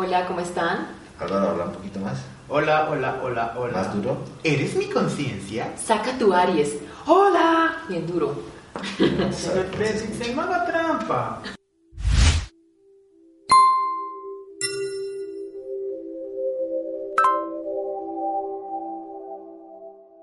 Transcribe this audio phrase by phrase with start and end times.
[0.00, 0.86] Hola, ¿cómo están?
[1.18, 2.20] Habla, habla un poquito más.
[2.46, 3.72] Hola, hola, hola, hola.
[3.72, 4.18] ¿Más duro?
[4.44, 5.76] ¿Eres mi conciencia?
[5.76, 6.76] Saca tu Aries.
[7.04, 7.78] ¡Hola!
[7.88, 8.40] Bien duro.
[9.32, 11.42] Se haga trampa.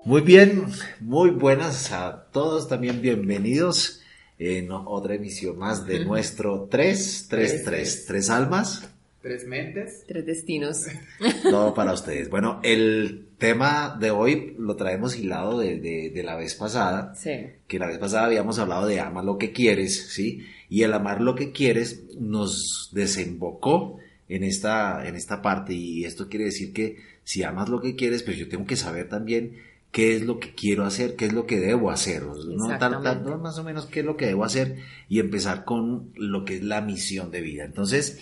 [0.06, 4.00] Muy bien, muy buenas a todos, también bienvenidos
[4.38, 8.95] en otra emisión más de nuestro 3, 3, 3, 3 almas,
[9.26, 10.04] Tres mentes.
[10.06, 10.86] Tres destinos.
[11.42, 12.30] todo para ustedes.
[12.30, 17.32] Bueno, el tema de hoy lo traemos hilado de, de, de la vez pasada, Sí.
[17.66, 20.46] que la vez pasada habíamos hablado de ama lo que quieres, ¿sí?
[20.68, 26.28] Y el amar lo que quieres nos desembocó en esta, en esta parte y esto
[26.28, 29.56] quiere decir que si amas lo que quieres, pues yo tengo que saber también
[29.90, 32.34] qué es lo que quiero hacer, qué es lo que debo hacer, ¿no?
[32.68, 33.30] Tan- tan- Exactamente.
[33.30, 34.76] no, más o menos qué es lo que debo hacer
[35.08, 37.64] y empezar con lo que es la misión de vida.
[37.64, 38.18] Entonces,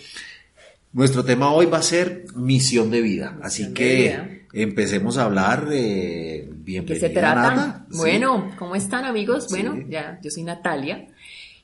[0.94, 5.68] nuestro tema hoy va a ser misión de vida, así Misión que empecemos a hablar.
[5.72, 7.54] Eh, ¿Qué bienvenida, se trata?
[7.54, 7.86] Nata.
[7.90, 7.98] Sí.
[7.98, 9.46] Bueno, ¿cómo están amigos?
[9.48, 9.60] Sí.
[9.60, 11.08] Bueno, ya, yo soy Natalia.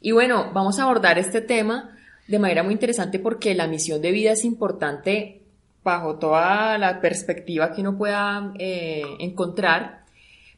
[0.02, 4.10] Y bueno, vamos a abordar este tema de manera muy interesante porque la misión de
[4.10, 5.42] vida es importante
[5.84, 10.04] bajo toda la perspectiva que uno pueda eh, encontrar,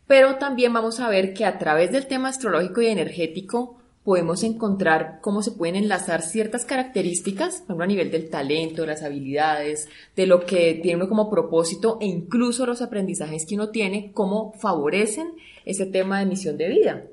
[0.07, 5.19] pero también vamos a ver que a través del tema astrológico y energético podemos encontrar
[5.21, 10.27] cómo se pueden enlazar ciertas características, por ejemplo, a nivel del talento, las habilidades, de
[10.27, 15.33] lo que tiene uno como propósito e incluso los aprendizajes que uno tiene, cómo favorecen
[15.65, 17.05] ese tema de misión de vida.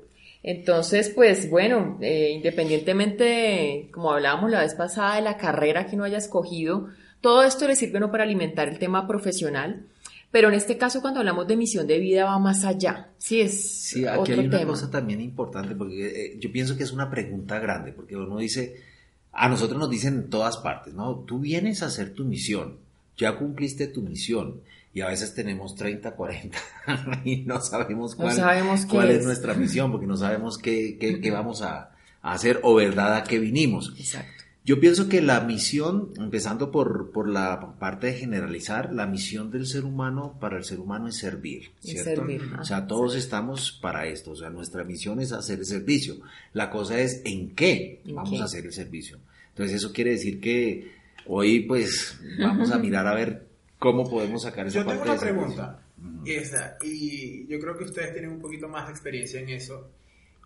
[0.42, 5.96] Entonces, pues bueno, eh, independientemente, de, como hablábamos la vez pasada, de la carrera que
[5.96, 6.88] uno haya escogido,
[7.20, 9.84] todo esto le sirve a uno para alimentar el tema profesional,
[10.30, 13.70] pero en este caso cuando hablamos de misión de vida va más allá, sí es
[13.90, 14.70] Sí, aquí otro hay una tema.
[14.72, 18.76] cosa también importante, porque eh, yo pienso que es una pregunta grande, porque uno dice,
[19.32, 21.16] a nosotros nos dicen en todas partes, ¿no?
[21.26, 22.76] Tú vienes a hacer tu misión,
[23.16, 24.60] ya cumpliste tu misión,
[24.92, 26.58] y a veces tenemos 30, 40,
[27.24, 29.18] y no sabemos No cuál, sabemos qué cuál es.
[29.20, 29.24] es.
[29.24, 31.92] nuestra misión, porque no sabemos qué, qué- qué vamos a,
[32.22, 33.94] a hacer o verdad a qué vinimos.
[33.98, 34.39] Exacto.
[34.70, 39.66] Yo pienso que la misión, empezando por, por la parte de generalizar, la misión del
[39.66, 43.72] ser humano para el ser humano es servir, Es servir, O ajá, sea, todos estamos
[43.82, 46.18] para esto, o sea, nuestra misión es hacer el servicio.
[46.52, 48.38] La cosa es en qué ¿En vamos qué?
[48.38, 49.18] a hacer el servicio.
[49.48, 50.92] Entonces eso quiere decir que
[51.26, 55.20] hoy pues vamos a mirar a ver cómo podemos sacar esa Yo tengo parte una
[55.20, 55.46] de servicio.
[55.56, 55.82] pregunta.
[56.24, 59.90] Y, esa, y yo creo que ustedes tienen un poquito más de experiencia en eso.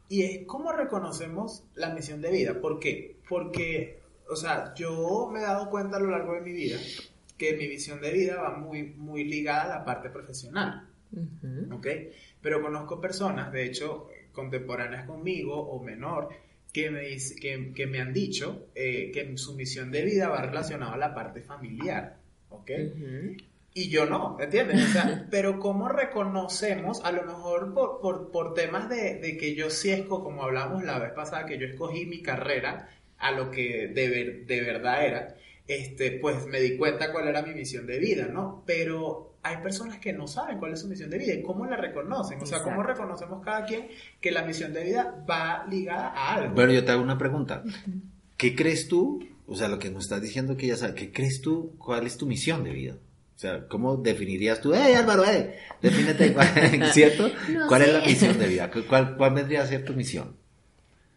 [0.08, 2.58] Y es cómo reconocemos la misión de vida.
[2.58, 3.16] ¿Por qué?
[3.28, 3.98] Porque,
[4.28, 6.78] o sea, yo me he dado cuenta a lo largo de mi vida
[7.36, 10.88] que mi visión de vida va muy, muy ligada a la parte profesional.
[11.12, 11.74] Ujú.
[11.76, 11.86] ¿ok?
[12.40, 16.28] Pero conozco personas, de hecho, contemporáneas conmigo o menor,
[16.72, 20.42] que me, dice- que, que me han dicho eh, que su misión de vida va
[20.42, 22.16] relacionada a la parte familiar,
[22.50, 22.70] ¿ok?
[22.96, 23.36] Ujú.
[23.76, 24.84] Y yo no, ¿entiendes?
[24.88, 29.54] O sea, pero ¿cómo reconocemos, a lo mejor por, por, por temas de, de que
[29.54, 32.88] yo sí esco, como hablamos la vez pasada, que yo escogí mi carrera
[33.24, 35.34] a lo que de, ver- de verdad era,
[35.66, 38.62] este, pues me di cuenta cuál era mi misión de vida, ¿no?
[38.66, 41.76] Pero hay personas que no saben cuál es su misión de vida y cómo la
[41.76, 42.40] reconocen.
[42.40, 43.88] O sea, ¿cómo reconocemos cada quien
[44.20, 46.54] que la misión de vida va ligada a algo?
[46.54, 47.62] Bueno, yo te hago una pregunta.
[48.36, 49.26] ¿Qué crees tú?
[49.46, 51.74] O sea, lo que nos estás diciendo que ya sabes, ¿qué crees tú?
[51.78, 52.94] ¿Cuál es tu misión de vida?
[53.36, 54.72] O sea, ¿cómo definirías tú?
[54.74, 55.56] ¡Eh, Álvaro, eh!
[55.82, 56.34] Defínete,
[56.92, 57.28] ¿cierto?
[57.52, 57.92] No ¿Cuál es sé.
[57.94, 58.70] la misión de vida?
[58.88, 60.36] ¿Cuál, ¿Cuál vendría a ser tu misión?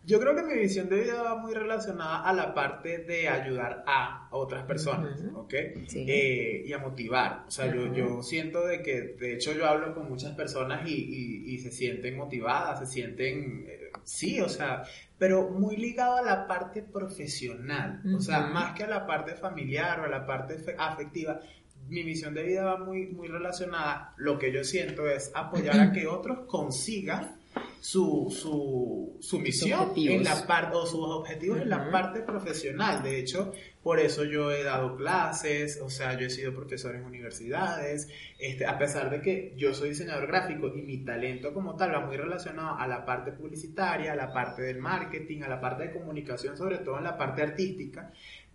[0.08, 3.84] Yo creo que mi visión de vida va muy relacionada a la parte de ayudar
[3.86, 5.40] a otras personas, Ujú.
[5.42, 5.54] ¿ok?
[5.88, 6.06] Sí.
[6.08, 7.44] Eh, y a motivar.
[7.46, 10.94] O sea, yo, yo siento de que, de hecho, yo hablo con muchas personas y,
[10.94, 14.84] y- y se sienten motivadas, se sienten, eh, sí, o sea,
[15.18, 18.02] pero muy ligado a la parte profesional.
[18.16, 21.42] O sea, más que a la parte familiar o a la parte fe- afectiva.
[21.90, 25.92] Mi misión de vida va muy, muy relacionada, lo que yo siento es apoyar a
[25.92, 27.37] que otros consigan
[27.80, 30.16] su, su, su misión objetivos.
[30.18, 33.02] en la parte o sus objetivos en la parte profesional.
[33.04, 37.06] De hecho, por eso yo he dado clases, o sea, yo he sido profesor en
[37.06, 41.94] universidades, este, a pesar de que yo soy diseñador gráfico y mi talento como tal
[41.94, 45.84] va muy relacionado a la parte publicitaria, a la parte del marketing, a la parte
[45.84, 48.12] de comunicación, sobre todo en la parte artística,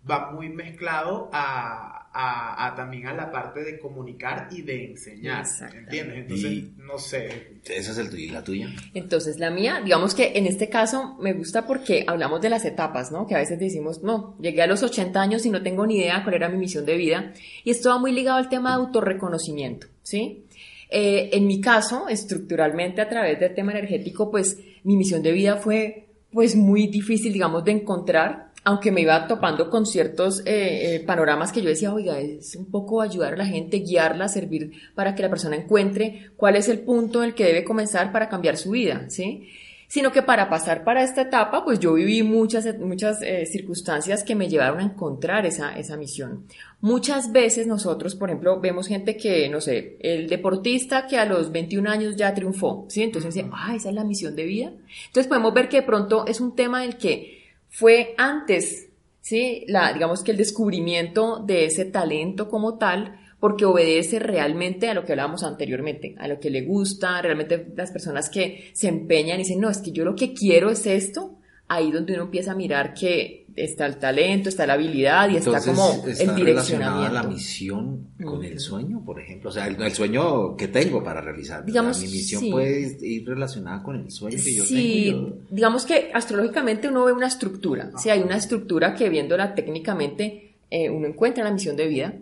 [0.09, 5.45] va muy mezclado a, a, a también a la parte de comunicar y de enseñar.
[5.73, 6.17] ¿entiendes?
[6.17, 8.69] Entonces, Y- no sé, Esa es el tuyo y la tuya.
[8.93, 13.11] Entonces, la mía, digamos que en este caso me gusta porque hablamos de las etapas,
[13.11, 13.25] ¿no?
[13.25, 16.21] Que a veces decimos, no, llegué a los 80 años y no tengo ni idea
[16.23, 17.31] cuál era mi misión de vida.
[17.63, 20.45] Y esto va muy ligado al tema de autorreconocimiento, ¿sí?
[20.89, 25.55] Eh, en mi caso, estructuralmente a través del tema energético, pues mi misión de vida
[25.55, 30.99] fue pues muy difícil, digamos, de encontrar, aunque me iba topando con ciertos eh, eh,
[31.01, 35.15] panoramas que yo decía, oiga, es un poco ayudar a la gente, guiarla, servir para
[35.15, 38.57] que la persona encuentre cuál es el punto en el que debe comenzar para cambiar
[38.57, 39.49] su vida, ¿sí?
[39.89, 44.33] Sino que para pasar para esta etapa, pues yo viví muchas, muchas eh, circunstancias que
[44.33, 46.47] me llevaron a encontrar esa, esa misión.
[46.81, 51.51] Muchas veces nosotros, por ejemplo, vemos gente que, no sé, el deportista que a los
[51.51, 53.03] 21 años ya triunfó, ¿sí?
[53.03, 54.71] Entonces dice, ah, esa es la misión de vida.
[55.07, 57.42] Entonces podemos ver que de pronto es un tema del que
[57.73, 58.89] fue antes,
[59.19, 59.65] ¿sí?
[59.67, 65.03] La, digamos que el descubrimiento de ese talento como tal, porque obedece realmente a lo
[65.03, 69.43] que hablábamos anteriormente, a lo que le gusta, realmente las personas que se empeñan y
[69.43, 72.55] dicen, no, es que yo lo que quiero es esto, ahí donde uno empieza a
[72.55, 77.13] mirar que está el talento, está la habilidad y está como el relacionada direccionamiento.
[77.13, 79.49] la misión con el sueño, por ejemplo.
[79.49, 81.63] O sea, el, el sueño que tengo para realizar.
[81.65, 82.51] Digamos, O sea, mi misión sí.
[82.51, 85.27] puede ir relacionada con el sueño que yo Sí, tengo.
[85.29, 90.53] Yo- digamos que astrológicamente uno ve una estructura, sí, hay una estructura que viéndola técnicamente
[90.69, 92.13] eh, uno encuentra la misión de vida,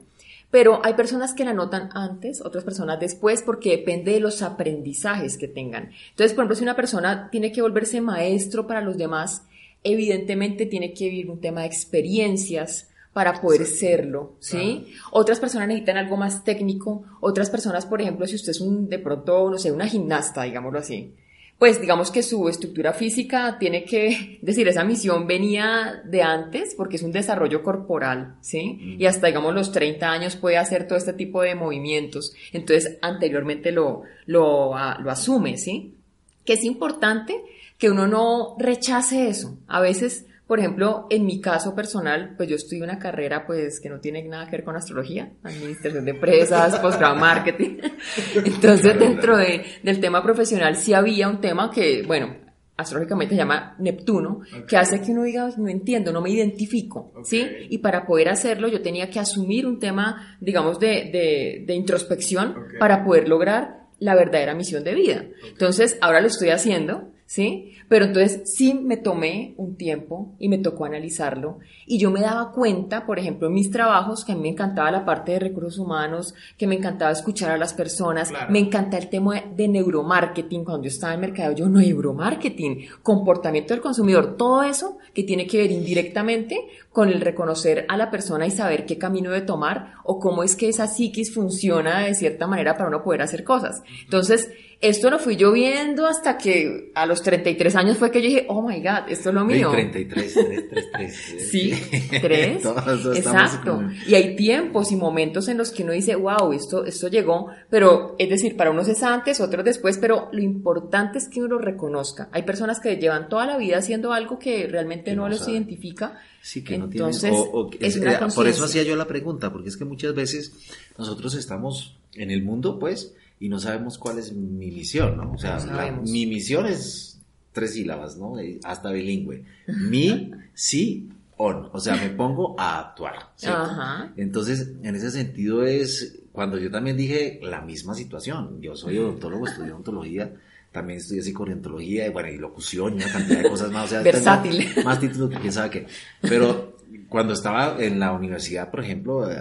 [0.49, 5.37] pero hay personas que la notan antes, otras personas después, porque depende de los aprendizajes
[5.37, 5.91] que tengan.
[6.09, 9.43] Entonces, por ejemplo, si una persona tiene que volverse maestro para los demás,
[9.83, 14.87] evidentemente tiene que vivir un tema de experiencias para poder serlo, ¿sí?
[15.11, 18.99] Otras personas necesitan algo más técnico, otras personas, por ejemplo, si usted es un, de
[18.99, 21.13] pronto, no sé, una gimnasta, digámoslo así,
[21.61, 26.95] pues digamos que su estructura física tiene que, decir, esa misión venía de antes porque
[26.95, 28.95] es un desarrollo corporal, ¿sí?
[28.97, 32.33] Y hasta, digamos, los 30 años puede hacer todo este tipo de movimientos.
[32.53, 35.97] Entonces, anteriormente lo, lo, ah, lo asume, ¿sí?
[36.45, 37.43] Que es importante
[37.81, 39.57] que uno no rechace eso.
[39.67, 43.89] A veces, por ejemplo, en mi caso personal, pues yo estudié una carrera pues que
[43.89, 47.79] no tiene nada que ver con astrología, administración de empresas, postgrado marketing.
[48.45, 52.35] Entonces, dentro de, del tema profesional sí había un tema que, bueno,
[52.77, 57.11] astrológicamente se llama Neptuno, que hace que uno diga, "Ay, no entiendo, no me identifico,
[57.23, 57.47] ¿sí?
[57.71, 62.53] Y para poder hacerlo yo tenía que asumir un tema, digamos, de, de, de introspección
[62.79, 65.25] para poder lograr la verdadera misión de vida.
[65.47, 67.75] Entonces, ahora lo estoy haciendo, ¿sí?
[67.87, 72.51] Pero entonces sí me tomé un tiempo y me tocó analizarlo y yo me daba
[72.51, 75.79] cuenta, por ejemplo, en mis trabajos, que a mí me encantaba la parte de recursos
[75.79, 78.51] humanos, que me encantaba escuchar a las personas, Claro.
[78.51, 83.81] me encanta el tema de neuromarketing, cuando yo estaba en mercado, yo neuromarketing, comportamiento del
[83.81, 86.59] consumidor, todo eso que tiene que ver indirectamente
[86.91, 90.57] con el reconocer a la persona y saber qué camino de tomar o cómo es
[90.57, 93.81] que esa psiquis funciona de cierta manera para uno poder hacer cosas.
[94.03, 94.49] Entonces,
[94.81, 98.45] esto lo fui yo viendo hasta que a los 33 años fue que yo dije,
[98.49, 99.69] oh my God, esto es lo mío.
[99.71, 101.15] 33, 3, 3, 3.
[101.51, 101.71] Sí,
[102.21, 102.63] tres.
[102.63, 103.71] Todos estamos Exacto.
[103.75, 107.47] como- Y hay tiempos y momentos en los que uno dice, wow, esto, esto llegó,
[107.69, 111.49] pero es decir, para unos es antes, otros después, pero lo importante es que uno
[111.55, 112.29] lo reconozca.
[112.31, 115.47] Hay personas que llevan toda la vida haciendo algo que realmente Que no, no los
[115.47, 116.19] identifica.
[116.41, 117.39] Sí, que no Entonces, tienen.
[117.53, 120.15] o- es es- una eh, por eso hacía yo la pregunta, porque es que muchas
[120.15, 120.53] veces
[120.97, 125.33] nosotros estamos en el mundo, pues, y no sabemos cuál es mi misión, ¿no?
[125.33, 126.09] O sea, No la- sabemos.
[126.09, 127.19] mi misión es
[127.51, 128.35] tres sílabas, ¿no?
[128.63, 129.43] Hasta bilingüe.
[129.67, 131.67] Mi, sí, on.
[131.73, 133.15] O sea, me pongo a actuar.
[133.45, 134.13] Ajá.
[134.15, 138.61] Entonces, en ese sentido es cuando yo también dije la misma situación.
[138.61, 140.33] Yo soy odontólogo, estudié odontología,
[140.71, 143.85] también estudié psicoorientología y bueno, y locución y una cantidad de cosas más.
[143.85, 144.65] O sea, Versátil.
[144.73, 145.87] tengo Más títulos que quién sabe qué.
[146.21, 146.77] Pero
[147.09, 149.35] cuando estaba en la universidad, por ejemplo, eh,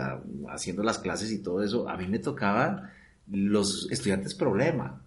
[0.48, 2.90] haciendo las clases y todo eso, a mí me tocaba
[3.32, 5.02] los estudiantes problema,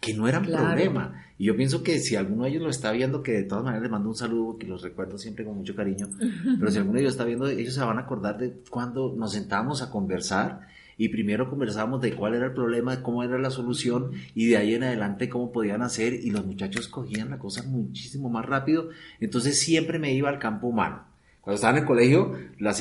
[0.00, 0.66] que no eran Claro.
[0.66, 1.24] problema.
[1.38, 3.82] Y yo pienso que si alguno de ellos lo está viendo, que de todas maneras
[3.82, 6.08] les mando un saludo, que los recuerdo siempre con mucho cariño,
[6.58, 9.32] pero si alguno de ellos está viendo, ellos se van a acordar de cuando nos
[9.32, 10.60] sentábamos a conversar
[10.96, 14.74] y primero conversábamos de cuál era el problema, cómo era la solución y de ahí
[14.74, 18.90] en adelante cómo podían hacer y los muchachos cogían la cosa muchísimo más rápido.
[19.18, 21.04] Entonces siempre me iba al campo humano.
[21.40, 22.74] Cuando estaba en el colegio, la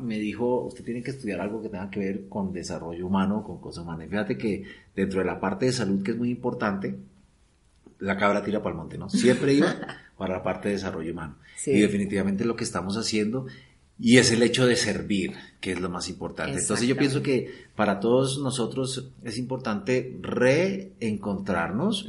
[0.00, 3.60] me dijo, usted tiene que estudiar algo que tenga que ver con desarrollo humano, con
[3.60, 4.06] cosas humanas.
[4.06, 4.64] Y fíjate que
[4.94, 6.96] dentro de la parte de salud, que es muy importante,
[8.00, 9.08] la cabra tira para el monte, ¿no?
[9.08, 9.74] Siempre iba
[10.18, 11.36] para la parte de desarrollo humano.
[11.56, 11.72] Sí.
[11.72, 13.46] Y definitivamente lo que estamos haciendo,
[14.00, 16.58] y es el hecho de servir, que es lo más importante.
[16.58, 22.08] Entonces yo pienso que para todos nosotros es importante reencontrarnos,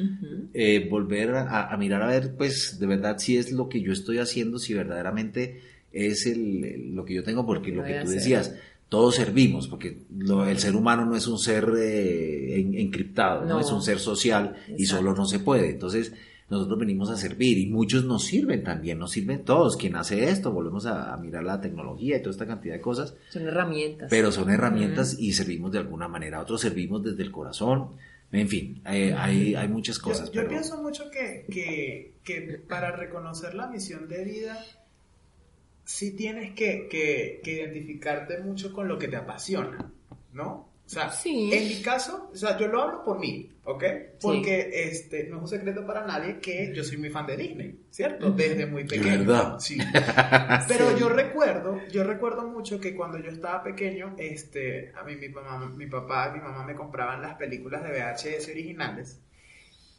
[0.54, 3.92] eh, volver a, a mirar a ver, pues, de verdad si es lo que yo
[3.92, 8.16] estoy haciendo, si verdaderamente es el, lo que yo tengo, porque lo que tú hacer.
[8.16, 8.56] decías,
[8.90, 13.56] todos servimos, porque lo- el ser humano no es un ser eh, en- encriptado, ¿no?
[13.56, 13.60] No.
[13.60, 15.70] es un ser social y solo no se puede.
[15.70, 16.12] Entonces,
[16.50, 19.78] nosotros venimos a servir y muchos nos sirven también, nos sirven todos.
[19.78, 23.14] Quien hace esto, volvemos a, a mirar la tecnología y toda esta cantidad de cosas,
[23.30, 24.08] Son herramientas.
[24.10, 26.42] pero son herramientas y servimos de alguna manera.
[26.42, 27.90] Otros servimos desde el corazón.
[28.32, 30.32] En fin, eh, hay, hay muchas Yo, cosas.
[30.32, 34.58] yo pero- pienso mucho que, que, que para reconocer la misión de vida,
[35.90, 39.92] sí tienes que, que, que identificarte mucho con lo que te apasiona,
[40.34, 40.70] ¿no?
[40.86, 41.52] O sea, Sí.
[41.54, 43.84] en mi caso, o sea, yo lo hablo por mí, ¿ok?
[44.22, 47.80] Porque este, no es un secreto para nadie que yo soy muy fan de Disney,
[47.92, 48.32] ¿cierto?
[48.32, 49.20] Desde muy pequeño.
[49.26, 49.60] verdad?
[49.60, 49.78] Sí.
[50.68, 55.30] Pero yo recuerdo, yo recuerdo mucho que cuando yo estaba pequeño, este, a mí mi
[55.30, 59.20] mamá, mi papá y mi mamá me compraban las películas de VHS originales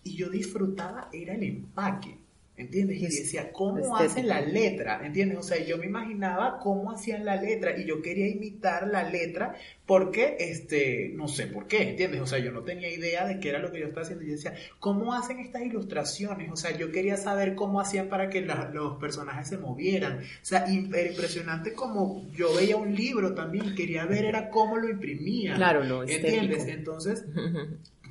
[0.03, 2.17] y yo disfrutaba era el empaque.
[2.61, 2.99] ¿Entiendes?
[2.99, 5.01] Y decía, ¿cómo hacen la letra?
[5.05, 5.39] ¿Entiendes?
[5.39, 9.55] O sea, yo me imaginaba cómo hacían la letra y yo quería imitar la letra
[9.87, 12.21] porque, este, no sé por qué, ¿entiendes?
[12.21, 14.25] O sea, yo no tenía idea de qué era lo que yo estaba haciendo.
[14.25, 16.51] Yo decía, ¿cómo hacen estas ilustraciones?
[16.53, 20.19] O sea, yo quería saber cómo hacían para que la- los personajes se movieran.
[20.21, 24.89] O sea, era impresionante como yo veía un libro también, quería ver era cómo lo
[24.89, 25.57] imprimían.
[25.57, 26.59] Claro, lo ¿Entiendes?
[26.59, 26.79] estético.
[26.79, 27.25] Entonces,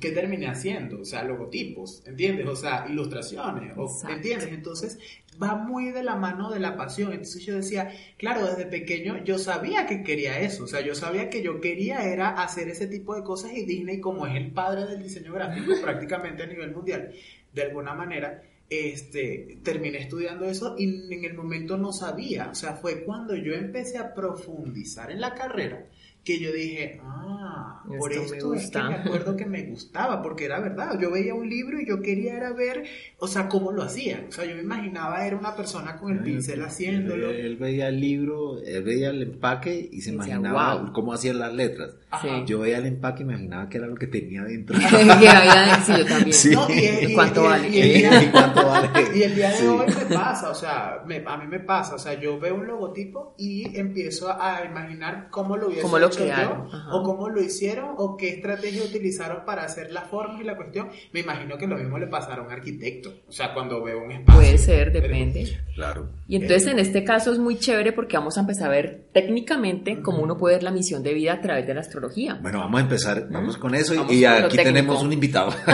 [0.00, 1.00] ¿qué terminé haciendo?
[1.00, 2.46] O sea, logotipos, ¿entiendes?
[2.46, 4.08] O sea, ilustraciones, o-.
[4.08, 4.48] ¿entiendes?
[4.48, 4.98] Entonces,
[5.40, 7.12] va muy de la mano de la pasión.
[7.12, 11.30] Entonces yo decía, claro, desde pequeño yo sabía que quería eso, o sea, yo sabía
[11.30, 14.86] que yo quería era hacer ese tipo de cosas y Disney, como es el padre
[14.86, 17.12] del diseño gráfico prácticamente a nivel mundial,
[17.52, 22.74] de alguna manera, este, terminé estudiando eso y en el momento no sabía, o sea,
[22.74, 25.86] fue cuando yo empecé a profundizar en la carrera
[26.24, 28.88] que yo dije, ah, por Esto me esto es que gusta.
[28.90, 32.36] me acuerdo que me gustaba, porque era verdad, yo veía un libro y yo quería
[32.36, 32.84] era ver,
[33.18, 36.20] o sea, cómo lo hacían, o sea, yo me imaginaba era una persona con el
[36.22, 40.74] pincel haciéndolo, Él veía el libro, él veía el empaque y se Y decía, imaginaba
[40.82, 40.92] "Wow".
[40.92, 41.92] cómo hacían las letras.
[42.20, 42.28] Sí.
[42.46, 44.76] Yo veía el empaque y imaginaba que era lo que tenía dentro.
[45.84, 46.32] sí, yo también.
[46.32, 46.50] Sí.
[46.50, 47.68] No, y, y- ¿Y cuánto y- vale?
[47.68, 48.88] y el día- ¿Y cuánto vale?
[49.14, 49.66] Y el día de Sí.
[49.66, 52.66] hoy me pasa, o sea, me- a mí me pasa, o sea, yo veo un
[52.66, 56.94] logotipo y empiezo a, a imaginar cómo lo hubiese Cómo lo hecho yo, ajá.
[56.94, 60.88] o cómo lo hicieron, o qué estrategia utilizaron para hacer las formas y la cuestión.
[61.12, 64.12] Me imagino que lo mismo le pasará a un arquitecto, o sea, cuando veo un
[64.12, 64.40] espacio.
[64.40, 65.58] Puede ser, depende.
[65.74, 66.08] Claro.
[66.28, 70.00] Y entonces en este caso es muy chévere porque vamos a empezar a ver técnicamente
[70.02, 72.38] cómo uno puede ver la misión de vida a través de la astrología.
[72.42, 75.52] Bueno, vamos a empezar, vamos con eso y- Vamos aquí tenemos un invitado.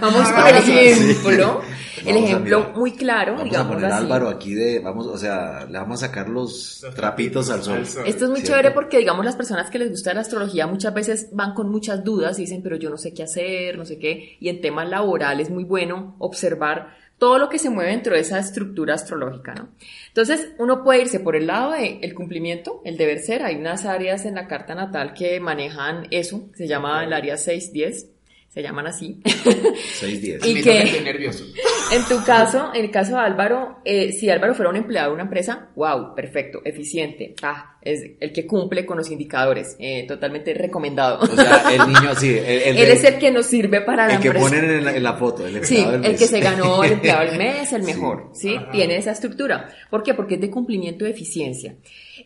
[0.00, 0.78] Vamos Ah, con el sí.
[0.78, 1.60] ejemplo.
[2.04, 4.04] El Vamos ejemplo muy claro, Vamos a digamos poner a así.
[4.04, 7.78] Álvaro aquí de, vamos, o sea, le vamos a sacar los trapitos al sol.
[7.78, 8.02] al sol.
[8.06, 8.52] Esto es muy ¿Cierto?
[8.56, 12.04] chévere porque, digamos, las personas que les gusta la astrología muchas veces van con muchas
[12.04, 14.36] dudas y dicen, pero yo no sé qué hacer, no sé qué.
[14.40, 18.20] Y en temas laborales es muy bueno observar todo lo que se mueve dentro de
[18.20, 19.68] esa estructura astrológica, ¿no?
[20.08, 23.44] Entonces, uno puede irse por el lado del cumplimiento, el deber ser.
[23.44, 28.08] Hay unas áreas en la carta natal que manejan eso, se llama el área 6-10,
[28.52, 29.20] se llaman así.
[29.24, 30.44] 6-10.
[30.46, 30.82] Y Y que- que...
[30.82, 31.44] Estoy nervioso.
[31.92, 35.14] En tu caso, en el caso de Álvaro, eh, si Álvaro fuera un empleado de
[35.14, 40.54] una empresa, wow, perfecto, eficiente, ah, es el que cumple con los indicadores, eh, totalmente
[40.54, 41.18] recomendado.
[41.20, 44.14] O sea, el niño, sí, el, el, Él es el que nos sirve para la
[44.14, 46.18] el que ponen en la, en la foto, el Sí, del el mes.
[46.18, 47.92] que se ganó el empleado del mes, el Sí.
[47.92, 48.54] mejor, ¿sí?
[48.54, 48.70] Ajá.
[48.70, 49.68] Tiene esa estructura.
[49.90, 50.14] ¿Por qué?
[50.14, 51.74] Porque es de cumplimiento de eficiencia.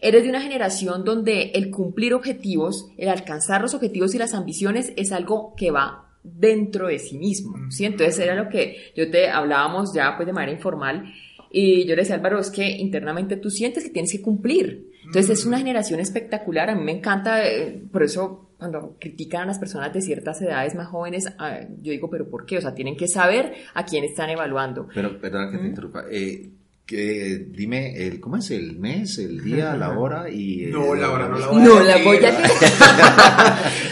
[0.01, 4.93] Eres de una generación donde el cumplir objetivos, el alcanzar los objetivos y las ambiciones
[4.97, 7.85] es algo que va dentro de sí mismo, ¿sí?
[7.85, 11.13] Entonces era lo que yo te hablábamos ya pues de manera informal
[11.51, 14.91] y yo le decía Álvaro, es que internamente tú sientes que tienes que cumplir.
[15.05, 19.47] Entonces es una generación espectacular, a mí me encanta, eh, por eso cuando critican a
[19.47, 22.59] las personas de ciertas edades más jóvenes, ah, yo digo, pero ¿por qué?
[22.59, 24.89] O sea, tienen que saber a quién están evaluando.
[24.95, 26.05] Pero, perdona que te interrumpa.
[26.11, 26.51] Eh,
[26.87, 30.67] que, dime, el, ¿cómo es el mes, el día, la hora y...
[30.67, 32.05] No, eh, la hora no la voy a No, la decir.
[32.05, 32.31] voy a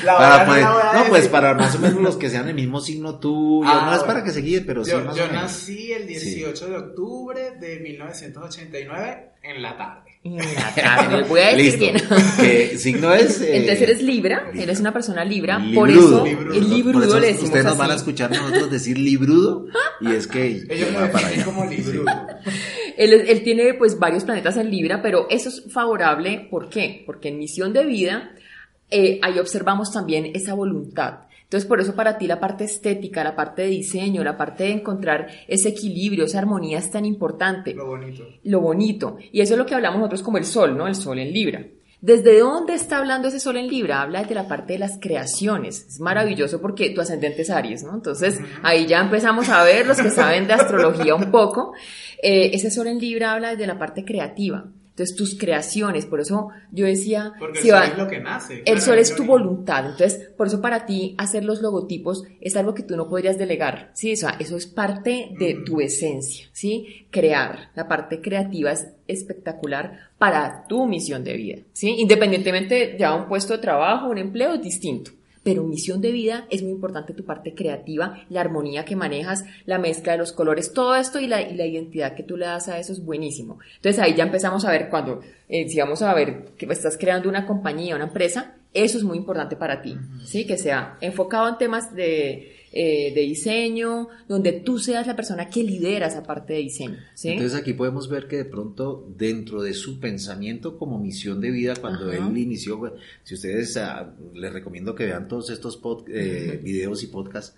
[0.05, 2.31] La Para, hora pues, la voy a no, pues para más o menos los que
[2.31, 5.05] sean el mismo signo tuyo, Ah, no es para que se guíen, pero sí Yo,
[5.05, 5.43] más yo o menos.
[5.43, 10.14] nací el 18 de octubre de 1989 en la tarde.
[10.25, 12.15] En la voy a decir Listo.
[12.17, 12.31] bien.
[12.71, 13.41] ¿Qué signo es?
[13.45, 14.63] Eh, Entonces eres Libra, Libra.
[14.63, 16.55] eres una persona Libra, por eso Librudo.
[16.55, 17.81] el Por librudo eso le decimos ustedes nos así.
[17.83, 19.67] van a escuchar nosotros decir librudo
[20.01, 21.45] y es que Ellos va me para definen allá.
[21.45, 22.27] como librudo.
[22.97, 27.03] Él, él tiene pues varios planetas en Libra, pero eso es favorable, ¿por qué?
[27.05, 28.31] Porque en misión de vida
[28.91, 31.19] eh, ahí observamos también esa voluntad.
[31.55, 34.73] Entonces, por eso para ti la parte estética, la parte de diseño, la parte de
[34.73, 37.75] encontrar ese equilibrio, esa armonía es tan importante.
[37.75, 38.25] Lo bonito.
[38.43, 39.19] lo bonito.
[39.31, 40.89] Y eso es lo que hablamos nosotros como el sol, ¿no?
[40.89, 41.65] El sol en Libra.
[42.01, 44.03] ¿Desde dónde está hablando ese sol en Libra?
[44.03, 45.87] Habla de la parte de las creaciones.
[45.87, 47.95] Es maravilloso porque tu ascendente es Aries, ¿no?
[47.95, 51.73] Entonces ahí ya empezamos a ver los que saben de astrología un poco.
[52.21, 54.65] Eh, ese sol en Libra habla de la parte creativa.
[54.97, 57.33] Entonces, tus creaciones, por eso yo decía...
[57.37, 58.55] Porque si el sol va- es lo que nace.
[58.59, 62.23] el claro, sol es lo tu voluntad, entonces por eso para ti hacer los logotipos
[62.41, 64.13] es algo que tú no podrías delegar, ¿sí?
[64.13, 67.09] O sea, eso es parte de tu esencia, ¿sí?
[67.11, 71.97] Crear, la parte creativa es espectacular para tu misión de vida, ¿sí?
[71.99, 75.11] Independientemente de un puesto de trabajo, un empleo, es distinto.
[75.45, 79.79] Pero misión de vida es muy importante tu parte creativa, la armonía que manejas, la
[79.79, 82.69] mezcla de los colores, todo esto y la, y la identidad que tú le das
[82.69, 83.59] a eso es buenísimo.
[83.77, 87.29] Entonces ahí ya empezamos a ver cuando, eh, si vamos a ver que estás creando
[87.29, 90.45] una compañía, una empresa, eso es muy importante para ti, ¿sí?
[90.47, 95.63] Que sea enfocado en temas de, eh, de diseño, donde tú seas la persona que
[95.63, 97.29] lidera esa parte de diseño, ¿sí?
[97.31, 101.75] Entonces aquí podemos ver que de pronto dentro de su pensamiento como misión de vida,
[101.81, 106.61] cuando él inició, bueno, si ustedes ah, les recomiendo que vean todos estos pod- eh,
[106.63, 107.55] videos y podcasts,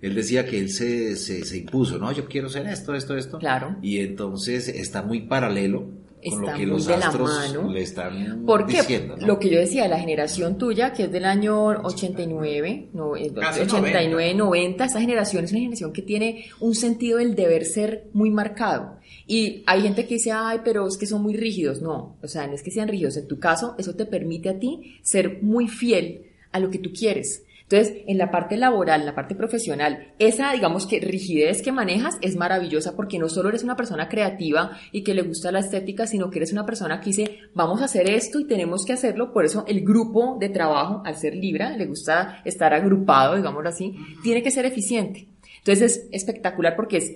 [0.00, 2.12] él decía que él se, se, se impuso, ¿no?
[2.12, 3.38] Yo quiero ser esto, esto, esto.
[3.38, 3.76] Claro.
[3.82, 5.88] Y entonces está muy paralelo
[6.22, 7.70] con Está lo que muy los de la mano.
[7.70, 9.26] le están Porque diciendo, ¿no?
[9.26, 13.60] lo que yo decía, la generación tuya, que es del año 89, no, eh, Casi
[13.60, 18.30] 89, 90, esa generación es una generación que tiene un sentido del deber ser muy
[18.30, 18.98] marcado.
[19.26, 21.82] Y hay gente que dice, ay, pero es que son muy rígidos.
[21.82, 23.16] No, o sea, no es que sean rígidos.
[23.16, 26.90] En tu caso, eso te permite a ti ser muy fiel a lo que tú
[26.92, 27.44] quieres.
[27.70, 32.16] Entonces, en la parte laboral, en la parte profesional, esa, digamos que rigidez que manejas
[32.22, 36.06] es maravillosa porque no solo eres una persona creativa y que le gusta la estética,
[36.06, 39.34] sino que eres una persona que dice, vamos a hacer esto y tenemos que hacerlo.
[39.34, 43.94] Por eso el grupo de trabajo, al ser Libra, le gusta estar agrupado, digámoslo así,
[44.22, 45.28] tiene que ser eficiente.
[45.58, 47.12] Entonces, es espectacular porque es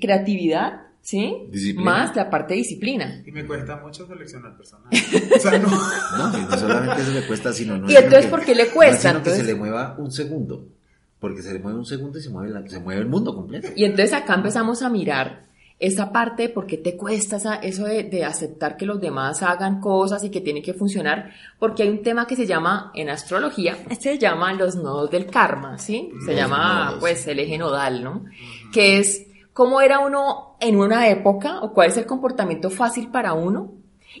[0.00, 1.46] creatividad, ¿sí?
[1.50, 1.90] Disciplina.
[1.90, 3.22] Más la parte de disciplina.
[3.24, 4.88] Y me cuesta mucho seleccionar personal.
[4.90, 5.68] O sea, no.
[6.18, 8.62] No, no solamente eso le cuesta, sino no ¿Y es entonces sino por qué le
[8.62, 9.08] no es cuesta?
[9.10, 10.66] sino que se Entonces- le mueva un segundo.
[11.20, 13.68] Porque se le mueve un segundo y se mueve, la- se mueve el mundo completo.
[13.76, 15.44] Y entonces acá empezamos a mirar
[15.78, 19.42] esa parte de por qué te cuesta esa- eso de, de aceptar que los demás
[19.42, 23.08] hagan cosas y que tiene que funcionar, porque hay un tema que se llama en
[23.10, 26.10] astrología, este se llama los nodos del karma, ¿sí?
[26.24, 27.00] Se Los llama nodos.
[27.00, 28.24] pues el eje nodal, ¿no?
[28.72, 33.32] Que es cómo era uno en una época o cuál es el comportamiento fácil para
[33.32, 33.72] uno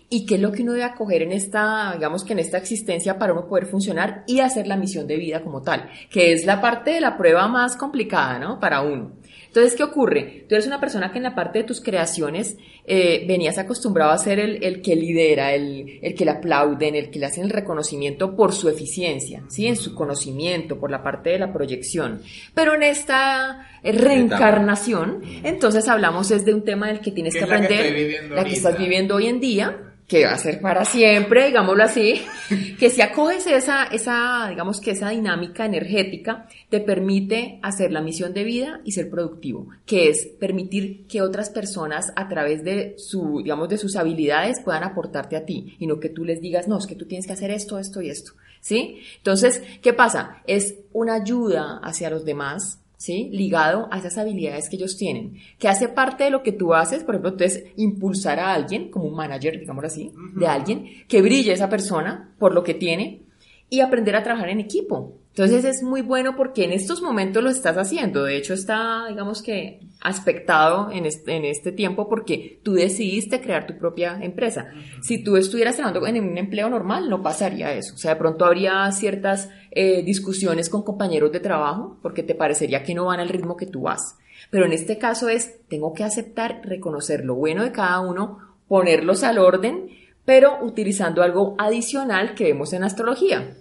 [0.08, 3.18] y qué es lo que uno debe acoger en esta, digamos que en esta existencia
[3.18, 6.60] para uno poder funcionar y hacer la misión de vida como tal, que es la
[6.60, 8.58] parte de la prueba más complicada, ¿no?
[8.58, 9.12] Para uno.
[9.46, 10.44] Entonces, ¿qué ocurre?
[10.48, 14.18] Tú eres una persona que en la parte de tus creaciones eh, venías acostumbrado a
[14.18, 17.50] ser el, el que lidera, el, el que le aplauden, el que le hacen el
[17.50, 19.66] reconocimiento por su eficiencia, ¿sí?
[19.66, 22.20] En su conocimiento, por la parte de la proyección.
[22.52, 27.40] Pero en esta eh, reencarnación, entonces hablamos es de un tema del que tienes Que
[27.40, 30.38] que es la que aprender, la que estás viviendo hoy en día, que va a
[30.38, 32.20] ser para siempre, digámoslo así,
[32.78, 38.34] que si acoges esa, esa, digamos que esa dinámica energética, te permite hacer la misión
[38.34, 43.40] de vida y ser productivo, que es permitir que otras personas a través de su,
[43.42, 46.78] digamos, de sus habilidades puedan aportarte a ti, y no que tú les digas, no,
[46.78, 49.00] es que tú tienes que hacer esto, esto y esto, ¿sí?
[49.16, 50.42] Entonces, ¿qué pasa?
[50.46, 53.28] Es una ayuda hacia los demás, ¿sí?
[53.32, 57.04] Ligado a esas habilidades que ellos tienen, que hace parte de lo que tú haces,
[57.04, 61.52] por ejemplo, entonces impulsar a alguien, como un manager, digámoslo así, de alguien, que brille
[61.52, 63.20] esa persona por lo que tiene
[63.68, 65.18] y aprender a trabajar en equipo.
[65.28, 68.24] Entonces es muy bueno porque en estos momentos lo estás haciendo.
[68.24, 73.66] De hecho está, digamos que, aspectado en este, en este tiempo porque tú decidiste crear
[73.66, 74.68] tu propia empresa.
[75.02, 77.94] Si tú estuvieras trabajando en un empleo normal, no pasaría eso.
[77.94, 82.82] O sea, de pronto habría ciertas eh, discusiones con compañeros de trabajo porque te parecería
[82.82, 84.18] que no van al ritmo que tú vas.
[84.50, 88.38] Pero en este caso es, tengo que aceptar, reconocer lo bueno de cada uno,
[88.68, 89.88] ponerlos al orden,
[90.26, 93.56] pero utilizando algo adicional que vemos en astrología.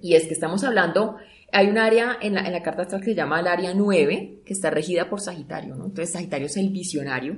[0.00, 1.16] Y es que estamos hablando,
[1.52, 4.40] hay un área en la, en la carta astral que se llama el área 9,
[4.44, 5.84] que está regida por Sagitario, ¿no?
[5.84, 7.36] Entonces Sagitario es el visionario.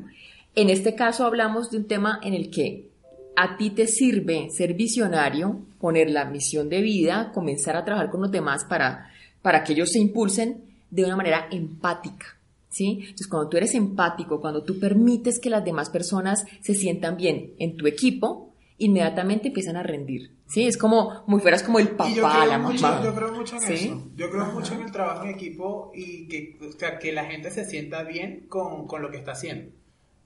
[0.54, 2.88] En este caso hablamos de un tema en el que
[3.36, 8.22] a ti te sirve ser visionario, poner la misión de vida, comenzar a trabajar con
[8.22, 9.10] los demás para,
[9.42, 12.26] para que ellos se impulsen de una manera empática.
[12.68, 12.98] ¿Sí?
[13.00, 17.52] Entonces, cuando tú eres empático, cuando tú permites que las demás personas se sientan bien
[17.58, 20.32] en tu equipo, inmediatamente empiezan a rendir.
[20.46, 20.66] ¿Sí?
[20.66, 23.02] Es como, muy fueras como el papá, la mucho, mamá.
[23.04, 23.72] yo creo mucho en ¿Sí?
[23.86, 24.10] eso.
[24.14, 27.50] Yo creo mucho en el trabajo en equipo y que, o sea, que la gente
[27.50, 29.72] se sienta bien con, con lo que está haciendo.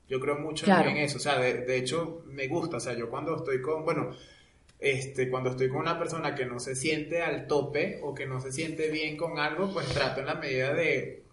[0.09, 0.91] Yo creo mucho en- Claro.
[0.91, 1.19] en eso.
[1.19, 2.79] O sea, de, de hecho, me gusta.
[2.79, 4.11] O sea, yo cuando estoy con, bueno,
[4.79, 8.41] este, cuando estoy con una persona que no se siente al tope o que no
[8.41, 11.25] se siente bien con algo, pues trato en la medida de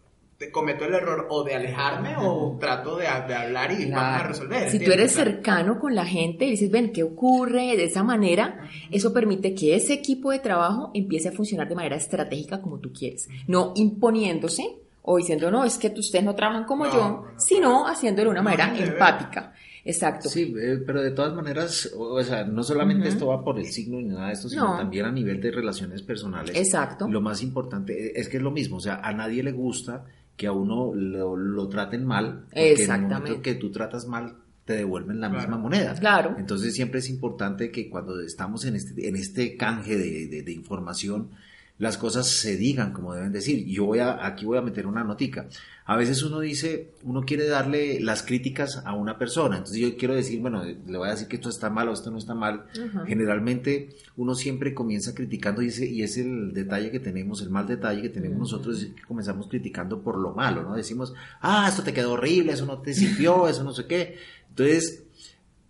[0.51, 4.27] cometo el error o de alejarme o trato de, de hablar y vamos a Claro.
[4.29, 4.69] resolver.
[4.69, 4.97] Si tú ¿entiendes?
[4.99, 7.75] eres O sea, cercano con la gente y dices, ven, ¿qué ocurre?
[7.77, 11.95] De esa manera, eso permite que ese equipo de trabajo empiece a funcionar de manera
[11.95, 16.85] estratégica como tú quieres, no imponiéndose o diciendo, no, es que ustedes no trabajan como
[16.85, 17.39] No, yo, no, no.
[17.39, 19.53] sino haciéndolo de una manera empática.
[19.87, 20.29] Exacto.
[20.29, 23.97] Sí, eh, pero de todas maneras, o sea, no solamente esto va por el signo
[24.01, 24.77] ni nada de esto, sino No.
[24.77, 26.55] también a nivel de relaciones personales.
[26.57, 27.07] Exacto.
[27.07, 30.03] Lo más importante es que es lo mismo, o sea, a nadie le gusta
[30.37, 33.15] que a uno lo, lo traten mal, porque en el Exactamente.
[33.15, 35.41] momento que tú tratas mal, te devuelven la Claro.
[35.43, 35.93] misma moneda.
[35.95, 36.35] Claro.
[36.39, 40.51] Entonces siempre es importante que cuando estamos en este, en este canje de, de- de
[40.51, 41.29] información,
[41.77, 43.65] las cosas se digan como deben decir.
[43.65, 45.47] Yo voy a, aquí voy a meter una notica.
[45.87, 49.57] A veces uno dice, uno quiere darle las críticas a una persona.
[49.57, 52.09] Entonces yo quiero decir, bueno, le voy a decir que esto está mal o esto
[52.09, 52.65] no está mal.
[53.05, 57.67] Generalmente uno siempre comienza criticando y, ese, y es el detalle que tenemos, el mal
[57.67, 60.75] detalle que tenemos nosotros, es que comenzamos criticando por lo malo, ¿no?
[60.75, 64.17] Decimos, ah, esto te quedó horrible, eso no te sirvió, eso no sé qué.
[64.49, 65.04] Entonces,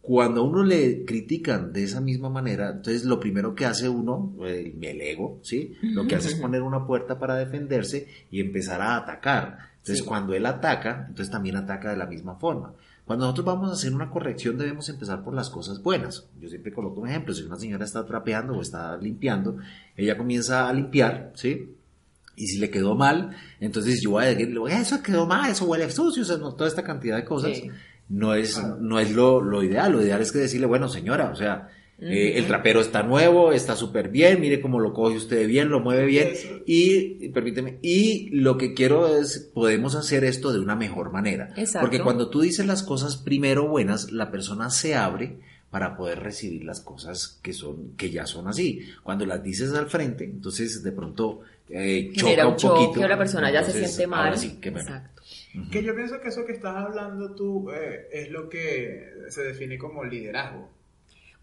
[0.05, 4.35] cuando a uno le critican de esa misma manera, entonces lo primero que hace uno,
[4.45, 5.73] el, el ego, ¿sí?
[5.81, 9.57] Lo que hace es poner una puerta para defenderse y empezar a atacar.
[9.77, 10.05] Entonces, Sí.
[10.07, 12.73] cuando él ataca, entonces también ataca de la misma forma.
[13.05, 16.27] Cuando nosotros vamos a hacer una corrección, debemos empezar por las cosas buenas.
[16.39, 17.33] Yo siempre coloco un ejemplo.
[17.35, 19.57] Si una señora está trapeando o está limpiando,
[19.95, 21.75] ella comienza a limpiar, ¿sí?
[22.35, 25.89] Y si le quedó mal, entonces yo voy a decir, eso quedó mal, eso huele
[25.91, 27.69] sucio, o sea, no, toda esta cantidad de cosas Sí.
[28.09, 29.91] No es, no es lo, lo ideal.
[29.91, 33.75] Lo ideal es que decirle, bueno, señora, o sea, eh, el trapero está nuevo, está
[33.75, 36.29] súper bien, mire cómo lo coge usted bien, lo mueve bien.
[36.33, 36.47] Eso.
[36.65, 41.53] Y, permíteme, y lo que quiero es, podemos hacer esto de una mejor manera.
[41.55, 41.87] Exacto.
[41.87, 45.37] Porque cuando tú dices las cosas primero buenas, la persona se abre
[45.71, 48.81] para poder recibir las cosas que son que ya son así.
[49.03, 53.07] Cuando las dices al frente, entonces de pronto eh, choca Genera un un choque, poquito.
[53.07, 54.37] la persona ya se siente ahora mal.
[54.37, 54.87] sí, qué bueno.
[54.87, 55.14] Exacto.
[55.71, 59.77] Que yo pienso que eso que estás hablando tú eh, es lo que se define
[59.77, 60.69] como liderazgo.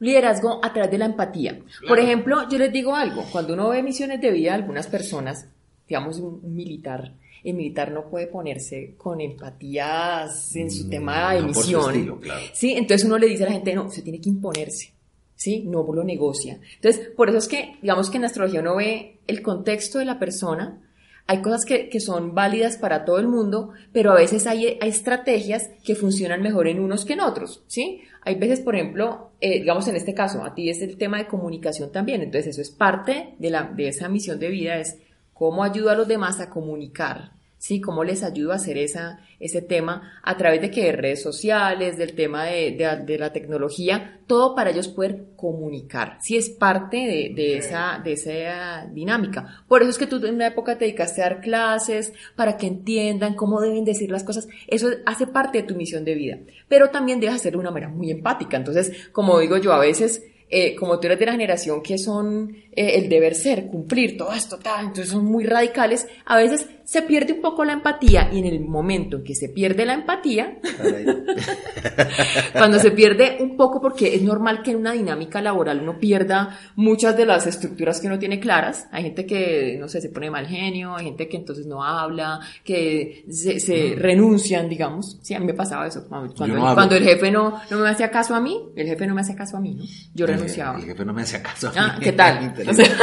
[0.00, 1.58] Liderazgo a través de la empatía.
[1.58, 2.02] Por Claro.
[2.02, 5.46] ejemplo, yo les digo algo, cuando uno ve misiones de vida de algunas personas,
[5.88, 7.12] digamos un militar,
[7.44, 11.90] el militar no puede ponerse con empatías en su Mm, tema de no por misión.
[11.94, 12.40] estilo, claro.
[12.52, 14.92] Sí, entonces uno le dice a la gente, no, se tiene que imponerse.
[15.34, 15.64] ¿Sí?
[15.66, 16.60] No lo negocia.
[16.76, 20.20] Entonces, por eso es que, digamos que en astrología uno ve el contexto de la
[20.20, 20.78] persona,
[21.26, 24.88] hay cosas que, que son válidas para todo el mundo, pero a veces hay, hay
[24.88, 28.02] estrategias que funcionan mejor en unos que en otros, ¿sí?
[28.24, 31.26] Hay veces, por ejemplo, eh, digamos en este caso, a ti es el tema de
[31.26, 34.98] comunicación también, entonces eso es parte de, la, de esa misión de vida, es
[35.32, 37.32] cómo ayudo a los demás a comunicar,
[37.62, 37.80] ¿sí?
[37.80, 41.96] Cómo les ayudo a hacer esa, ese tema a través de que de redes sociales,
[41.96, 46.36] del tema de, de- de la tecnología, todo para ellos poder comunicar, ¿sí?
[46.36, 49.64] Es parte de, de esa, de esa dinámica.
[49.68, 52.66] Por eso es que tú en una época te dedicaste a dar clases para que
[52.66, 54.48] entiendan cómo deben decir las cosas.
[54.66, 56.38] Eso hace parte de tu misión de vida.
[56.68, 58.56] Pero también debes hacerlo de una manera muy empática.
[58.56, 62.54] Entonces, como digo yo, a veces eh, como tú eres de la generación que son
[62.72, 67.02] eh, el deber ser, cumplir, todo esto, tal, entonces son muy radicales, a veces se
[67.02, 70.58] pierde un poco la empatía y en el momento en que se pierde la empatía,
[72.52, 76.58] cuando se pierde un poco, porque es normal que en una dinámica laboral uno pierda
[76.76, 78.86] muchas de las estructuras que uno tiene claras.
[78.92, 82.40] Hay gente que, no sé, se pone mal genio, hay gente que entonces no habla,
[82.64, 85.18] que se, se renuncian, digamos.
[85.22, 86.06] Sí, a mí me pasaba eso.
[86.08, 89.20] Cuando, no el jefe no, no me hacía caso a mí, el jefe no me
[89.22, 89.84] hacía caso a mí, ¿no?
[90.14, 90.78] Yo renunciaba.
[90.78, 91.68] El jefe no me hacía caso.
[91.68, 92.04] a Ah, mí.
[92.04, 92.38] ¿qué tal?
[92.42, 92.84] O Interesante.
[92.84, 92.96] sea,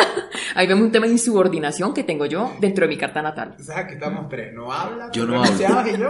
[0.60, 3.56] ahí vemos un tema de insubordinación que tengo yo dentro de mi carta natal.
[3.58, 4.54] O sea, aquí estamos tres.
[4.54, 5.10] No habla.
[5.14, 6.10] Yo no renunciabas Y yo.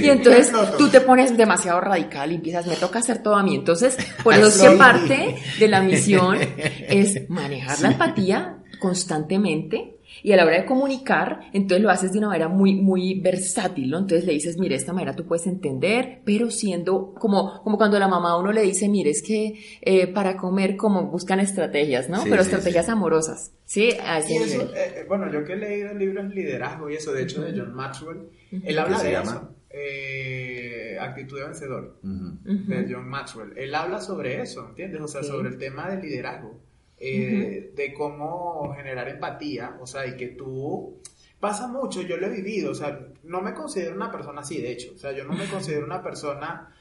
[0.02, 3.54] Y entonces tú te pones demasiado radical y empiezas, me toca hacer todo a mí.
[3.54, 6.38] Entonces, por eso es que parte de la misión
[6.88, 12.18] es manejar la empatía constantemente y a la hora de comunicar, entonces lo haces de
[12.18, 13.98] una manera muy, muy versátil, ¿no?
[13.98, 17.98] Entonces le dices, mire, de esta manera tú puedes entender, pero siendo como, como cuando
[17.98, 22.08] la mamá a uno le dice, mire, es que eh, para comer como buscan estrategias,
[22.08, 22.22] ¿no?
[22.22, 22.92] Sí, pero sí, estrategias sí.
[22.92, 23.90] amorosas, ¿sí?
[24.04, 26.94] A ese Y eso, eh, eh, bueno, yo que he leído libros de liderazgo y
[26.96, 28.28] eso, de hecho, de John Maxwell,
[28.64, 29.30] él habla ¿Qué se de llama?
[29.32, 29.52] eso.
[29.70, 33.52] Eh, actitud de vencedor, de John Maxwell.
[33.56, 35.00] Él habla sobre eso, ¿entiendes?
[35.02, 35.28] O sea, Sí.
[35.28, 36.58] sobre el tema del liderazgo,
[36.98, 41.00] eh, de cómo generar empatía, o sea, y que tú...
[41.38, 44.72] Pasa mucho, yo lo he vivido, o sea, no me considero una persona así, de
[44.72, 46.74] hecho, o sea, yo no me considero una persona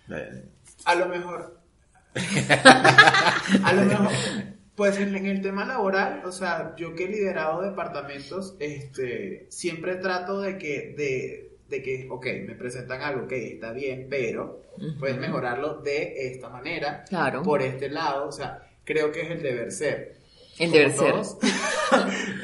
[0.86, 1.60] a lo mejor.
[3.63, 4.12] a lo mejor.
[4.75, 9.95] Pues en, en el tema laboral, o sea, yo que he liderado departamentos, este, siempre
[9.95, 14.62] trato de que, de, de que, ok, me presentan algo que está bien, pero
[14.99, 17.41] puedes mejorarlo de esta manera, Claro.
[17.43, 20.15] por este lado, o sea, creo que es el deber ser.
[20.57, 21.49] El Como deber ser.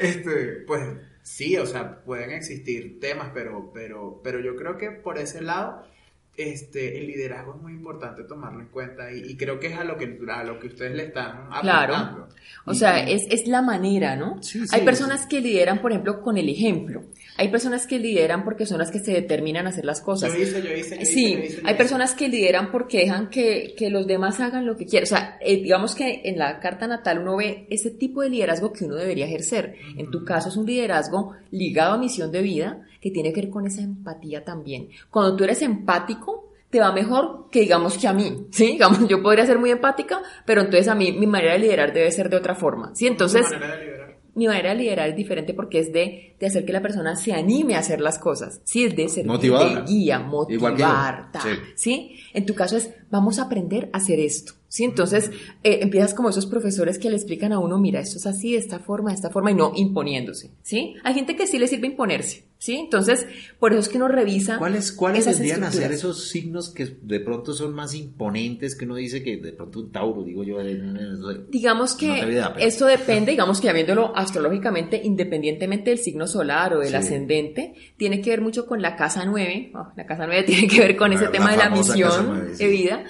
[0.00, 0.82] este, pues
[1.22, 5.86] sí, o sea, pueden existir temas, pero, pero, pero yo creo que por ese lado
[6.36, 9.98] este, el liderazgo es muy importante tomarlo en cuenta y, creo que es a lo
[9.98, 11.60] que, a lo que ustedes le están apuntando.
[11.60, 12.28] Claro.
[12.64, 14.40] O sea, es, es, la manera, ¿no?
[14.72, 17.02] Hay personas que lideran, por ejemplo, con el ejemplo.
[17.36, 20.32] Hay personas que lideran porque son las que se determinan a hacer las cosas.
[20.32, 24.40] Yo hice, yo hice, sí, hay personas que lideran porque dejan que, que, los demás
[24.40, 25.04] hagan lo que quieran.
[25.04, 28.72] O sea, eh, digamos que en la carta natal uno ve ese tipo de liderazgo
[28.72, 29.76] que uno debería ejercer.
[29.96, 33.50] En tu caso es un liderazgo ligado a misión de vida que tiene que ver
[33.50, 34.88] con esa empatía también.
[35.10, 38.72] Cuando tú eres empático, te va mejor que digamos que a mí, ¿sí?
[38.72, 42.10] Digamos, yo podría ser muy empática, pero entonces a mí mi manera de liderar debe
[42.12, 43.08] ser de otra forma, ¿sí?
[43.08, 43.44] Entonces,
[44.34, 47.34] mi manera de liderar es diferente porque es de, de, hacer que la persona se
[47.34, 48.84] anime a hacer las cosas, ¿sí?
[48.84, 51.30] Es de ser de guía, motivar,
[51.74, 52.16] ¿sí?
[52.32, 54.84] En tu caso es, vamos a aprender a hacer esto, ¿sí?
[54.84, 55.30] Entonces,
[55.62, 58.58] eh, empiezas como esos profesores que le explican a uno, mira, esto es así, de
[58.58, 60.94] esta forma, de esta forma, y no imponiéndose, ¿sí?
[61.04, 62.76] Hay gente que sí le sirve imponerse, ¿sí?
[62.76, 63.26] Entonces,
[63.58, 64.56] por eso es que uno revisa.
[64.56, 68.94] ¿Cuáles, cuáles vendrían a ser esos signos que de pronto son más imponentes que uno
[68.94, 70.56] dice que de pronto un Tauro, digo yo?
[71.50, 77.74] digamos que esto depende, digamos que viéndolo astrológicamente, independientemente del signo solar o del ascendente,
[77.98, 79.72] tiene que ver mucho con la casa 9.
[79.96, 83.01] la casa 9 tiene que ver con ese tema de la misión de vida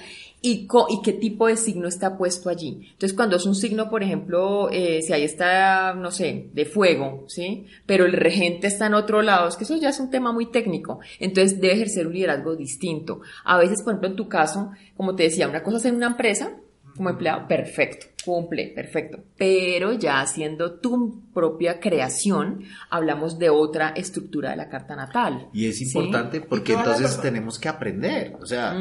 [0.45, 0.67] y,
[1.03, 2.89] qué tipo de signo está puesto allí.
[2.91, 7.23] Entonces, cuando es un signo, por ejemplo, eh, si ahí está, no sé, de fuego,
[7.27, 7.65] ¿sí?
[7.85, 10.51] Pero el regente está en otro lado, es que eso ya es un tema muy
[10.51, 10.99] técnico.
[11.19, 13.21] Entonces, debe ejercer un liderazgo distinto.
[13.45, 16.07] A veces, por ejemplo, en tu caso, como te decía, una cosa es en una
[16.07, 16.57] empresa,
[16.95, 19.23] como empleado, perfecto, cumple, perfecto.
[19.37, 25.49] Pero ya haciendo tu propia creación, hablamos de otra estructura de la carta natal.
[25.53, 28.35] Y es importante porque entonces tenemos que aprender.
[28.39, 28.79] O sea,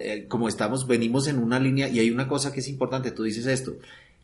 [0.00, 3.22] eh, como estamos, venimos en una línea y hay una cosa que es importante, tú
[3.22, 3.76] dices esto.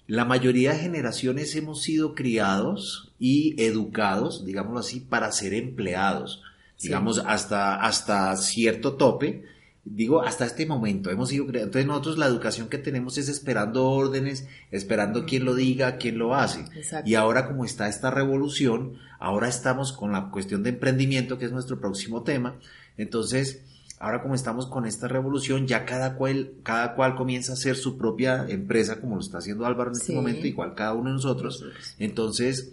[0.07, 6.43] La mayoría de generaciones hemos sido criados y educados, digámoslo así, para ser empleados.
[6.81, 9.45] Digamos, hasta, hasta cierto tope
[9.85, 11.67] digo, hasta este momento hemos ido creando.
[11.67, 16.35] Entonces nosotros la educación que tenemos es esperando órdenes, esperando quién lo diga, quién lo
[16.35, 16.65] hace.
[17.05, 21.53] Y ahora como está esta revolución, ahora estamos con la cuestión de emprendimiento, que es
[21.53, 22.57] nuestro próximo tema.
[22.97, 23.63] Entonces,
[23.99, 27.99] ahora como estamos con esta revolución, ya cada cual, cada cual comienza a hacer su
[27.99, 31.65] propia empresa, como lo está haciendo Álvaro en este momento, igual cada uno de nosotros.
[31.99, 32.73] Entonces,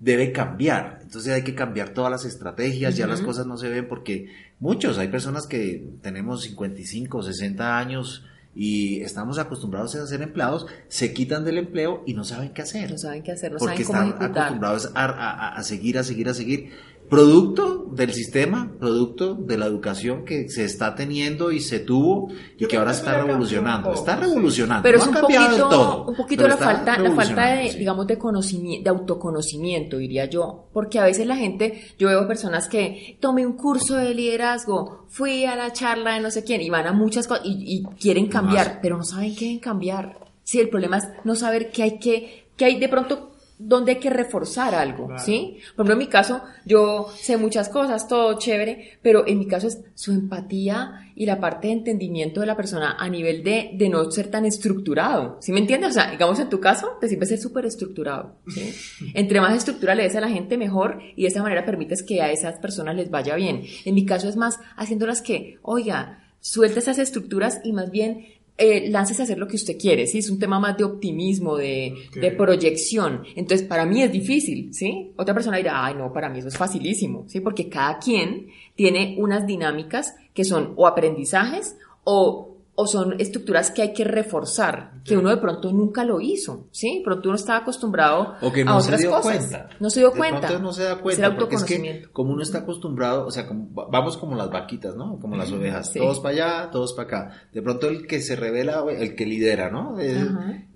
[0.00, 1.00] debe cambiar.
[1.02, 4.28] Entonces hay que cambiar todas las estrategias, ya las cosas no se ven porque
[4.60, 11.12] muchos, hay personas que tenemos 55, 60 años y estamos acostumbrados a ser empleados, se
[11.12, 12.90] quitan del empleo y no saben qué hacer.
[12.90, 16.72] No saben qué hacer, no porque saben están acostumbrados a, seguir, a seguir, a seguir
[17.08, 22.66] producto del sistema, producto de la educación que se está teniendo y se tuvo y
[22.66, 23.92] que ahora está revolucionando.
[23.92, 24.82] Está revolucionando.
[24.82, 28.90] Pero es un poquito, un poquito la falta, la falta de, digamos, de conocimiento, de
[28.98, 30.68] autoconocimiento, diría yo.
[30.72, 35.44] Porque a veces la gente, yo veo personas que tomé un curso de liderazgo, fui
[35.44, 38.80] a la charla de no sé quién y van a muchas cosas y, quieren cambiar,
[38.82, 40.18] pero no saben qué deben cambiar.
[40.42, 43.98] Sí, el problema es no saber qué hay que, que hay de pronto donde hay
[43.98, 45.58] que reforzar algo, ¿sí?
[45.74, 49.66] Por ejemplo, en mi caso, yo sé muchas cosas, todo chévere, pero en mi caso
[49.66, 53.88] es su empatía y la parte de entendimiento de la persona a nivel de, de
[53.88, 55.90] no ser tan estructurado, ¿sí me entiendes?
[55.90, 58.72] O sea, digamos en tu caso, te sirve ser súper estructurado, ¿sí?
[59.14, 62.22] Entre más estructura le des a la gente, mejor, y de esa manera permites que
[62.22, 63.64] a esas personas les vaya bien.
[63.84, 68.26] En mi caso es más haciéndolas que, oiga, suelta esas estructuras y más bien
[68.58, 70.18] eh, a hacer lo que usted quiere, ¿sí?
[70.18, 73.22] Es un tema más de optimismo, de, de, proyección.
[73.36, 75.12] Entonces, para mí es difícil, ¿sí?
[75.16, 77.40] Otra persona dirá, ay, no, para mí eso es facilísimo, ¿sí?
[77.40, 83.82] Porque cada quien tiene unas dinámicas que son o aprendizajes o o son estructuras que
[83.82, 87.02] hay que reforzar, que uno de pronto nunca lo hizo, ¿sí?
[87.04, 89.48] Pronto uno estaba acostumbrado o que no a otras se dio cosas.
[89.48, 89.68] Cuenta.
[89.80, 90.40] No se dio de cuenta.
[90.42, 93.68] Pronto no se da cuenta, porque es que como uno está acostumbrado, o sea, como,
[93.90, 95.18] vamos como las vaquitas, ¿no?
[95.18, 97.32] Como las ovejas, todos para allá, todos para acá.
[97.52, 99.96] De pronto el que se revela, el que lidera, ¿no?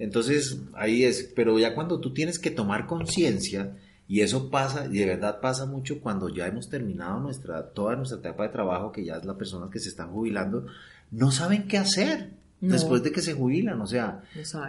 [0.00, 3.76] entonces, ahí es, pero ya cuando tú tienes que tomar conciencia,
[4.08, 8.18] y eso pasa, y de verdad pasa mucho cuando ya hemos terminado nuestra, toda nuestra
[8.18, 10.66] etapa de trabajo, que ya es la persona que se están jubilando,
[11.12, 14.22] no saben qué hacer después de que se jubilan, o sea,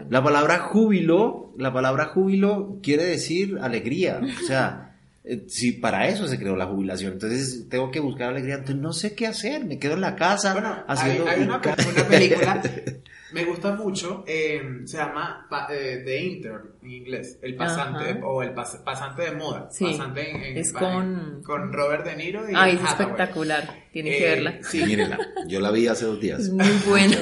[0.10, 6.28] la palabra júbilo, la palabra júbilo quiere decir alegría, o sea, eh, si para eso
[6.28, 9.78] se creó la jubilación, entonces tengo que buscar alegría, entonces no sé qué hacer, me
[9.78, 12.62] quedo en la casa bueno, haciendo hay, una, película
[13.34, 18.54] me gusta mucho, eh, se llama eh, The Intern en inglés, el pasante o el
[18.54, 21.42] pasante de moda, sí, pasante en, es con...
[21.44, 24.60] con Robert De Niro y Ay, es espectacular, tiene que verla.
[24.62, 24.84] Sí.
[24.86, 25.18] Mírenla,
[25.48, 26.40] yo la vi hace dos días.
[26.42, 27.18] Es muy buena.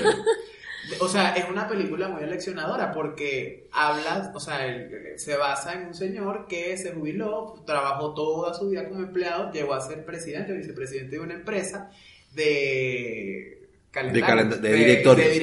[0.99, 5.87] o sea, es una película muy eleccionadora porque habla, o sea, el- se basa en
[5.87, 10.51] un señor que se jubiló, trabajó toda su vida como empleado, llegó a ser presidente
[10.51, 11.89] o vicepresidente de una empresa
[12.33, 13.60] de
[14.57, 15.27] de directorios.
[15.27, 15.33] de.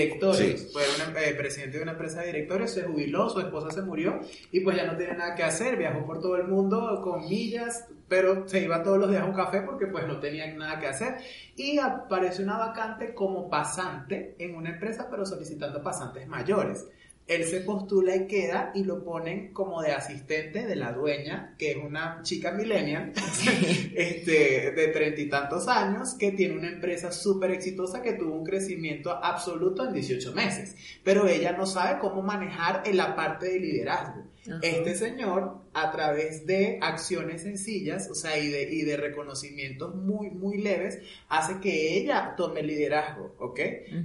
[0.57, 0.69] Sí.
[0.73, 4.21] Fue una- eh, presidente de una empresa de directorios, se jubiló, su esposa se murió
[4.51, 7.87] y pues ya no tiene nada que hacer, viajó por todo el mundo con millas,
[8.09, 10.87] pero se iba todos los días a un café porque pues no tenía nada que
[10.87, 11.17] hacer
[11.57, 16.87] y apareció una vacante como pasante en una empresa pero solicitando pasantes mayores.
[17.29, 21.73] Él se postula y queda y lo ponen como de asistente de la dueña, que
[21.73, 23.13] es una chica millennial,
[23.95, 28.45] este, de treinta y tantos años, que tiene una empresa súper exitosa que tuvo un
[28.45, 30.75] crecimiento absoluto en 18 meses.
[31.05, 34.25] Pero ella no sabe cómo manejar en la parte de liderazgo.
[34.49, 34.61] Ajá.
[34.63, 40.31] Este señor, a través de acciones sencillas, o sea, y de, y de reconocimientos muy,
[40.31, 43.61] muy leves, hace que ella tome el liderazgo, ¿ok?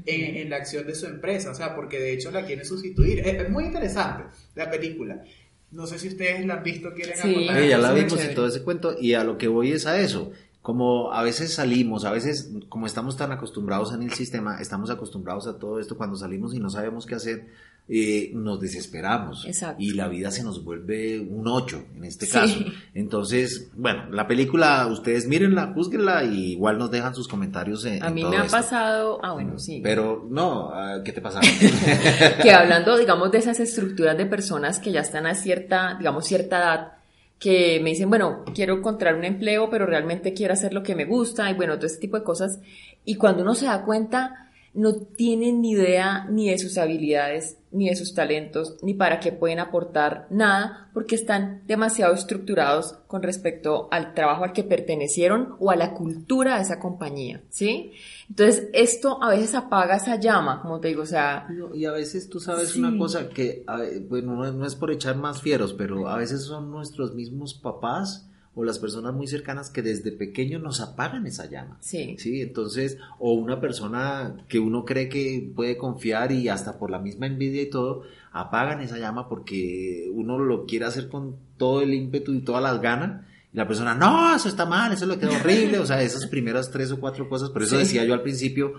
[0.05, 3.19] En, en la acción de su empresa, o sea, porque de hecho la quiere sustituir.
[3.19, 4.25] Es, es muy interesante
[4.55, 5.23] la película.
[5.71, 7.47] No sé si ustedes la han visto, quieren Sí.
[7.49, 9.99] Eh, ya la vimos y todo ese cuento y a lo que voy es a
[9.99, 10.31] eso.
[10.61, 15.47] Como a veces salimos, a veces como estamos tan acostumbrados en el sistema, estamos acostumbrados
[15.47, 17.47] a todo esto, cuando salimos y no sabemos qué hacer,
[17.89, 19.75] eh, nos desesperamos Exacto.
[19.83, 22.31] y la vida se nos vuelve un 8 en este Sí.
[22.31, 22.59] caso.
[22.93, 28.07] Entonces, bueno, la película, ustedes mírenla, juzguenla y igual nos dejan sus comentarios en, A
[28.07, 28.55] en mí todo me ha esto.
[28.57, 29.81] pasado, ah bueno, sí.
[29.83, 31.41] Pero no, ah, ¿qué te pasa?
[32.41, 36.57] que hablando, digamos, de esas estructuras de personas que ya están a cierta, digamos, cierta
[36.59, 36.91] edad,
[37.39, 41.03] que me dicen, bueno, quiero encontrar un empleo, pero realmente quiero hacer lo que me
[41.05, 42.59] gusta, y bueno, todo ese tipo de cosas.
[43.03, 47.89] Y cuando uno se da cuenta, no tienen ni idea ni de sus habilidades, ni
[47.89, 53.87] de sus talentos, ni para qué pueden aportar nada, porque están demasiado estructurados con respecto
[53.91, 57.91] al trabajo al que pertenecieron o a la cultura de esa compañía, ¿sí?
[58.29, 61.91] Entonces, esto a veces apaga esa llama, como te digo, o sea, No, Y a
[61.91, 62.79] veces tú sabes Sí.
[62.79, 63.65] una cosa que,
[64.09, 68.63] bueno, no es por echar más fieros, pero a veces son nuestros mismos papás o
[68.63, 71.77] las personas muy cercanas que desde pequeños nos apagan esa llama.
[71.81, 72.15] sí.
[72.19, 76.99] Sí, entonces, o una persona que uno cree que puede confiar y hasta por la
[76.99, 81.93] misma envidia y todo, apagan esa llama porque uno lo quiere hacer con todo el
[81.93, 83.25] ímpetu y todas las ganas.
[83.53, 85.79] Y la persona, no, eso está mal, eso le queda horrible.
[85.79, 87.49] O sea, esas primeras tres o cuatro cosas.
[87.49, 87.83] Por eso Sí.
[87.83, 88.73] decía yo al principio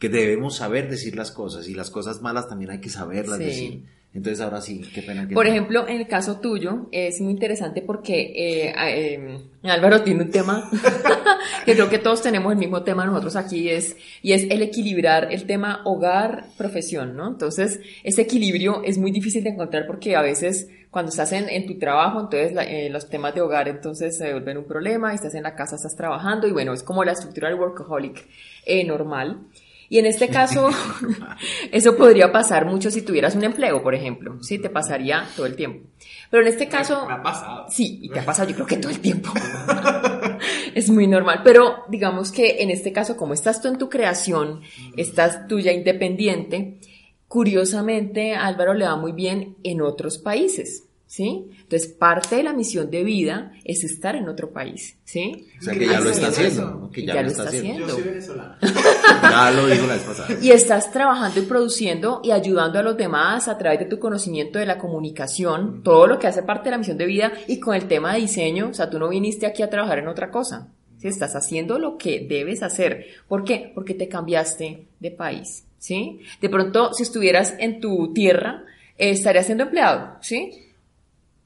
[0.00, 3.44] que debemos saber decir las cosas y las cosas malas también hay que saberlas Sí.
[3.44, 3.84] decir.
[4.12, 5.52] Entonces, ahora sí, qué pena que Por no.
[5.52, 10.68] ejemplo, en el caso tuyo, es muy interesante porque eh, eh, Álvaro tiene un tema
[11.64, 15.28] que creo que todos tenemos el mismo tema nosotros aquí, es, y es el equilibrar
[15.32, 17.28] el tema hogar-profesión, ¿no?
[17.28, 21.66] Entonces, ese equilibrio es muy difícil de encontrar porque a veces cuando estás en, en
[21.66, 25.14] tu trabajo, entonces la- eh, los temas de hogar entonces se vuelven un problema, y
[25.14, 28.26] estás en la casa, estás trabajando, y bueno, es como la estructura del workaholic
[28.66, 29.38] eh, normal.
[29.90, 30.70] Y en este caso,
[31.72, 34.40] eso podría pasar mucho si tuvieras un empleo, por ejemplo.
[34.40, 35.88] Sí, te pasaría todo el tiempo.
[36.30, 37.66] Pero en este caso, Me ha pasado.
[37.68, 39.32] sí, y te ha pasado yo creo que todo el tiempo.
[40.76, 41.40] es muy normal.
[41.42, 44.60] Pero digamos que en este caso, como estás tú en tu creación,
[44.96, 46.78] estás tú ya independiente,
[47.26, 50.84] curiosamente Álvaro le va muy bien en otros países.
[51.10, 51.50] ¿Sí?
[51.62, 55.48] Entonces, parte de la misión de vida es estar en otro país, ¿sí?
[55.58, 56.70] O sea, que ya lo está haciendo.
[56.70, 56.90] ¿no?
[56.92, 57.88] Que ya, lo está haciendo.
[57.88, 58.54] Yo soy venezolano.
[59.22, 60.38] Ya lo dijo la vez pasada.
[60.40, 64.60] Y estás trabajando y produciendo y ayudando a los demás a través de tu conocimiento
[64.60, 67.74] de la comunicación, todo lo que hace parte de la misión de vida y con
[67.74, 70.68] el tema de diseño, o sea, tú no viniste aquí a trabajar en otra cosa.
[70.98, 71.08] ¿sí?
[71.08, 73.06] Estás haciendo lo que debes hacer.
[73.26, 73.72] ¿Por qué?
[73.74, 76.20] Porque te cambiaste de país, ¿sí?
[76.40, 78.62] De pronto, si estuvieras en tu tierra,
[78.96, 80.69] eh, estarías siendo empleado, ¿sí?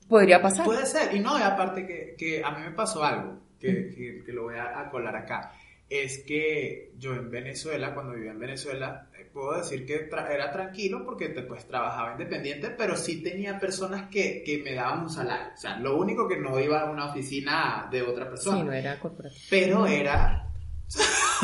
[0.09, 0.65] Podría pasar.
[0.65, 4.23] Puede ser, y no, y aparte que, que a mí me pasó algo, que, que-
[4.25, 5.53] que lo voy a, a colar acá,
[5.89, 10.51] es que yo en Venezuela, cuando vivía en Venezuela, eh, puedo decir que tra- era
[10.51, 15.11] tranquilo porque te, pues trabajaba independiente, pero sí tenía personas que, que me daban un
[15.11, 18.63] salario, o sea, lo único que no iba a una oficina de otra persona, Sí,
[18.65, 19.41] no era corporativo.
[19.51, 20.49] pero era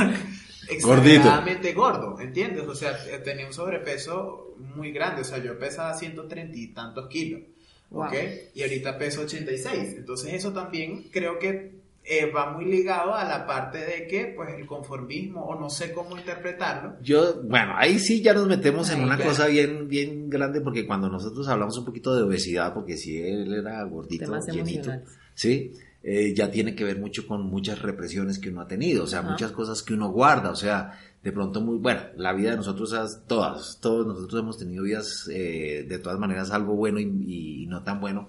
[0.83, 1.11] Gordito.
[1.11, 2.63] exageradamente gordo, ¿entiendes?
[2.67, 7.09] O sea, eh, tenía un sobrepeso muy grande, o sea, yo pesaba 130 y tantos
[7.09, 7.43] kilos,
[7.91, 8.07] Wow.
[8.07, 8.15] ¿ok?
[8.55, 13.47] Y ahorita peso 86, entonces eso también creo que eh, va muy ligado a la
[13.47, 18.23] parte de que, pues, el conformismo, o no sé cómo interpretarlo, Yo, bueno, ahí sí
[18.23, 19.31] ya nos metemos en Ay, una claro.
[19.31, 23.53] cosa bien, bien grande porque cuando nosotros hablamos un poquito de obesidad, porque si él
[23.53, 25.09] era gordito, Temas llenito, emocionales.
[25.35, 25.73] sí,
[26.03, 29.21] eh, ya tiene que ver mucho con muchas represiones que uno ha tenido, o sea,
[29.21, 29.31] Ajá.
[29.31, 32.95] muchas cosas que uno guarda, o sea, de pronto muy, bueno, la vida de nosotros,
[33.27, 37.67] todas, todos nosotros hemos tenido vidas eh, de todas maneras algo bueno y, y- y
[37.67, 38.29] no tan bueno,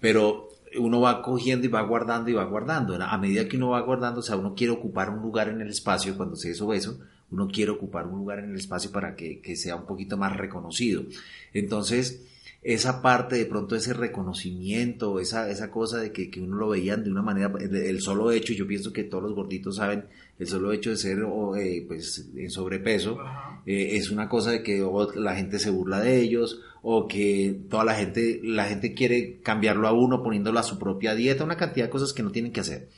[0.00, 0.48] pero
[0.78, 2.96] uno va cogiendo y va guardando y va guardando.
[3.00, 5.68] A medida que uno va guardando, o sea, uno quiere ocupar un lugar en el
[5.68, 6.98] espacio cuando se es obeso,
[7.30, 10.36] uno quiere ocupar un lugar en el espacio para que, que sea un poquito más
[10.36, 11.04] reconocido.
[11.52, 12.22] Entonces,
[12.64, 17.04] esa parte de pronto ese reconocimiento, esa, esa cosa de que, que uno lo veían
[17.04, 20.06] de una manera, el, solo hecho, yo pienso que todos los gorditos saben,
[20.38, 21.18] el solo hecho de ser
[21.58, 23.18] eh, pues en sobrepeso
[23.66, 24.82] eh, es una cosa de que
[25.16, 29.86] la gente se burla de ellos o que toda la gente, la gente quiere cambiarlo
[29.86, 32.60] a uno poniéndolo a su propia dieta, una cantidad de cosas que no tienen que
[32.60, 32.88] hacer.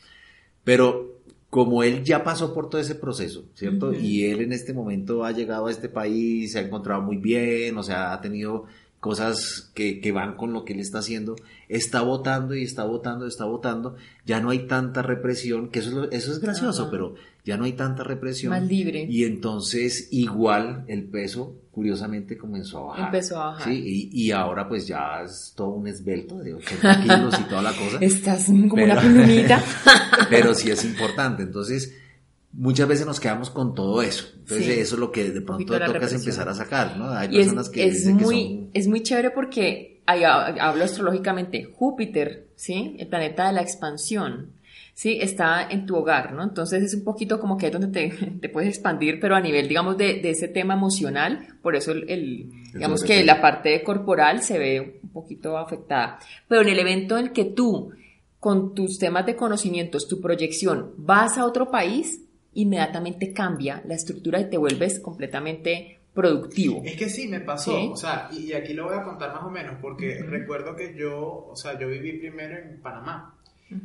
[0.62, 1.16] Pero
[1.50, 3.92] como él ya pasó por todo ese proceso, ¿cierto?
[3.92, 7.76] Y él en este momento ha llegado a este país, se ha encontrado muy bien,
[7.78, 8.66] o sea, ha tenido
[9.00, 11.36] cosas que, que, van con lo que él está haciendo,
[11.68, 16.32] está votando y está votando, está votando, ya no hay tanta represión, que eso, eso
[16.32, 18.50] es gracioso, pero ya no hay tanta represión.
[18.50, 19.06] Más libre.
[19.08, 23.04] Y entonces igual el peso, curiosamente, comenzó a bajar.
[23.06, 23.72] Empezó a bajar.
[23.72, 24.10] ¿sí?
[24.12, 27.72] Y, y ahora pues ya es todo un esbelto de 80 kilos y toda la
[27.72, 27.98] cosa.
[28.00, 29.62] Estás como una plumita.
[30.30, 31.94] pero sí es importante, entonces
[32.56, 34.26] muchas veces nos quedamos con todo eso.
[34.38, 37.10] Entonces eso es lo que de pronto toca empezar a sacar, ¿no?
[37.10, 42.96] Hay personas es, que, es muy, es muy chévere porque hablo astrológicamente, Júpiter, ¿sí?
[42.98, 44.52] El planeta de la expansión,
[44.94, 45.18] ¿sí?
[45.20, 46.42] Está en tu hogar, ¿no?
[46.42, 48.08] Entonces es un poquito como que es donde te,
[48.40, 52.08] te puedes expandir, pero a nivel, digamos, de, de ese tema emocional, por eso el,
[52.08, 56.18] el digamos que la parte corporal se ve un poquito afectada.
[56.48, 57.90] Pero en el evento en el que tú,
[58.40, 62.22] con tus temas de conocimientos, tu proyección, vas a otro país,
[62.56, 66.82] inmediatamente cambia la estructura y te vuelves completamente productivo.
[66.84, 69.50] Es que sí, me pasó, o sea, y, aquí lo voy a contar más o
[69.50, 73.35] menos, porque recuerdo que yo, o sea, yo viví primero en Panamá.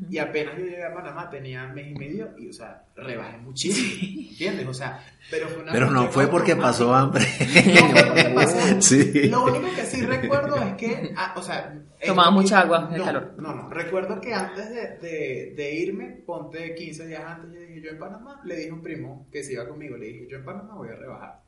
[0.09, 4.29] Y apenas yo llegué a Panamá tenía mes y medio y, o sea, rebajé muchísimo,
[4.29, 4.67] ¿entiendes?
[4.67, 7.25] O sea, pero fue una Pero no fue porque pasó hambre.
[8.29, 8.57] No pasó.
[8.81, 9.29] Sí.
[9.29, 11.75] Lo único que sí recuerdo es que, ah, o sea...
[12.05, 13.33] Tomaba mucha agua no, calor.
[13.37, 17.81] No, no, recuerdo que antes de, de, de, irme, ponte 15 días antes, yo dije,
[17.81, 20.37] yo en Panamá, le dije a un primo que se iba conmigo, le dije, yo
[20.37, 21.41] en Panamá voy a rebajar.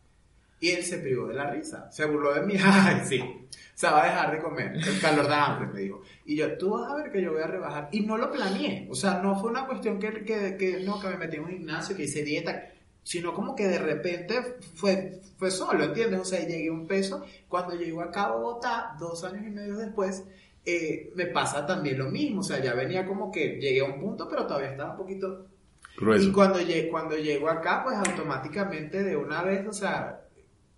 [0.60, 3.22] Y él se privó de la risa, se burló de mí, ay, sí,
[3.74, 6.02] se va a dejar de comer, el calor da hambre, me dijo.
[6.26, 7.90] Y yo, tú vas a ver que yo voy a rebajar.
[7.92, 11.10] Y no lo planeé, o sea, no fue una cuestión que, que, que no, que
[11.10, 12.70] me metí en un gimnasio, que hice dieta,
[13.04, 16.22] sino como que de repente fue, fue solo, ¿entiendes?
[16.22, 17.26] O sea, llegué a un peso.
[17.50, 20.24] Cuando llego acá a Bogotá, dos años y medio después,
[20.66, 24.00] eh, me pasa también lo mismo, o sea, ya venía como que llegué a un
[24.00, 25.48] punto, pero todavía estaba un poquito...
[25.96, 26.28] Grueso.
[26.28, 30.23] Y cuando, cuando llego acá, pues automáticamente de una vez, o sea,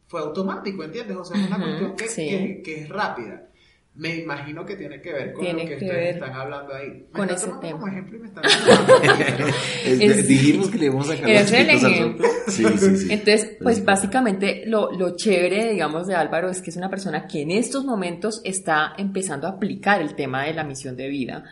[0.08, 1.18] fue automático, ¿entiendes?
[1.18, 2.28] O sea, es una cuestión que, sí.
[2.30, 3.42] que, que, es rápida.
[3.98, 7.06] Me imagino que tiene que ver con tiene lo que, que ustedes están hablando ahí.
[7.14, 7.80] con ese tema.
[7.80, 9.46] como ejemplo y me están hablando.
[9.86, 12.28] Es- Dijimos que le íbamos a sacar es el ejemplo.
[12.48, 13.08] Sí, sí, sí.
[13.10, 17.44] Entonces, pues básicamente lo, lo chévere, digamos, de Álvaro es que es una persona que
[17.44, 21.46] en estos momentos está empezando a aplicar el tema de la misión de vida,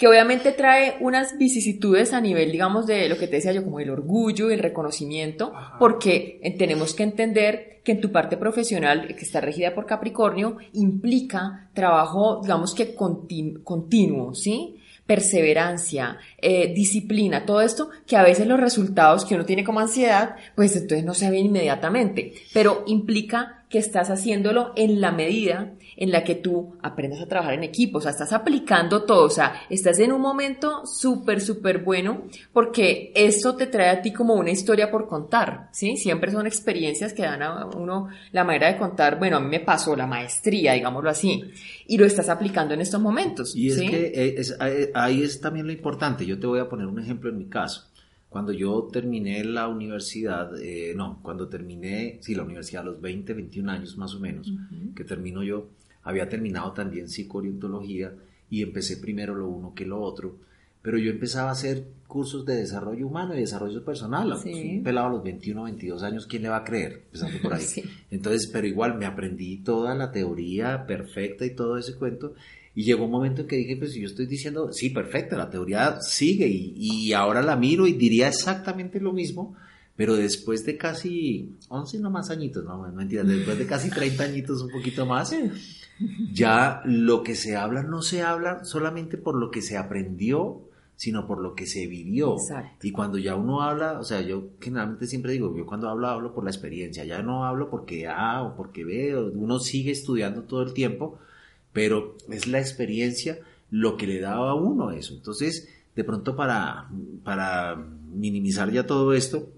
[0.00, 3.80] que obviamente trae unas vicisitudes a nivel, digamos, de lo que te decía yo, como
[3.80, 5.78] el orgullo y el reconocimiento, Ajá.
[5.78, 10.56] porque eh, tenemos que entender que en tu parte profesional, que está regida por Capricornio,
[10.72, 14.76] implica trabajo, digamos que continu- continuo, ¿sí?
[15.06, 20.36] perseverancia, eh, disciplina, todo esto, que a veces los resultados que uno tiene como ansiedad,
[20.54, 26.10] pues entonces no se ven inmediatamente, pero implica que estás haciéndolo en la medida en
[26.10, 29.52] la que tú aprendas a trabajar en equipo, o sea, estás aplicando todo, o sea,
[29.70, 34.50] estás en un momento súper, súper bueno, porque esto te trae a ti como una
[34.50, 35.96] historia por contar, ¿sí?
[35.96, 39.60] Siempre son experiencias que dan a uno la manera de contar, bueno, a mí me
[39.60, 41.42] pasó la maestría, digámoslo así,
[41.86, 43.86] y lo estás aplicando en estos momentos, Y es ¿sí?
[43.88, 46.26] que eh, es- eh, ahí es también lo importante.
[46.26, 47.89] Yo te voy a poner un ejemplo en mi caso.
[48.30, 53.34] Cuando yo terminé la universidad, eh, no, cuando terminé, sí, la universidad a los 20,
[53.34, 54.52] 21 años más o menos,
[54.94, 55.68] que termino yo,
[56.04, 58.14] había terminado también psicoorientología
[58.48, 60.36] y empecé primero lo uno que lo otro,
[60.80, 64.38] pero yo empezaba a hacer cursos de desarrollo humano y desarrollo personal.
[64.42, 64.76] Sí.
[64.78, 67.02] Un pelado a los 21, 22 años, ¿quién le va a creer?
[67.06, 67.62] Empezando por ahí.
[67.66, 67.82] Sí.
[68.10, 72.34] Entonces, pero igual me aprendí toda la teoría perfecta y todo ese cuento.
[72.74, 76.00] Y llegó un momento en que dije, pues yo estoy diciendo, sí, perfecta, la teoría
[76.00, 79.56] sigue y, y ahora la miro y diría exactamente lo mismo,
[80.00, 84.62] pero después de casi 11 no más añitos, no, mentira, después de casi 30 añitos,
[84.62, 85.34] un poquito más,
[86.32, 90.62] ya lo que se habla no se habla solamente por lo que se aprendió,
[90.96, 92.34] sino por lo que se vivió.
[92.34, 92.86] Exacto.
[92.86, 96.34] Y cuando ya uno habla, o sea, yo generalmente siempre digo, yo cuando hablo, hablo
[96.34, 100.62] por la experiencia, ya no hablo porque A o porque B, uno sigue estudiando todo
[100.62, 101.18] el tiempo,
[101.72, 103.38] pero es la experiencia
[103.70, 105.14] lo que le da a uno eso.
[105.14, 106.88] Entonces, de pronto para,
[107.24, 109.48] para minimizar ya todo esto,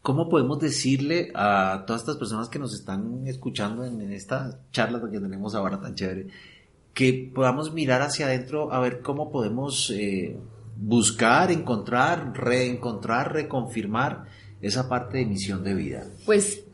[0.00, 5.00] ¿cómo podemos decirle a todas estas personas que nos están escuchando en, en esta charla
[5.10, 6.28] que tenemos ahora tan chévere,
[6.94, 10.36] que podamos mirar hacia adentro a ver cómo podemos eh,
[10.76, 14.24] buscar, encontrar, reencontrar, reconfirmar
[14.60, 16.04] esa parte de misión de vida?
[16.26, 16.64] Pues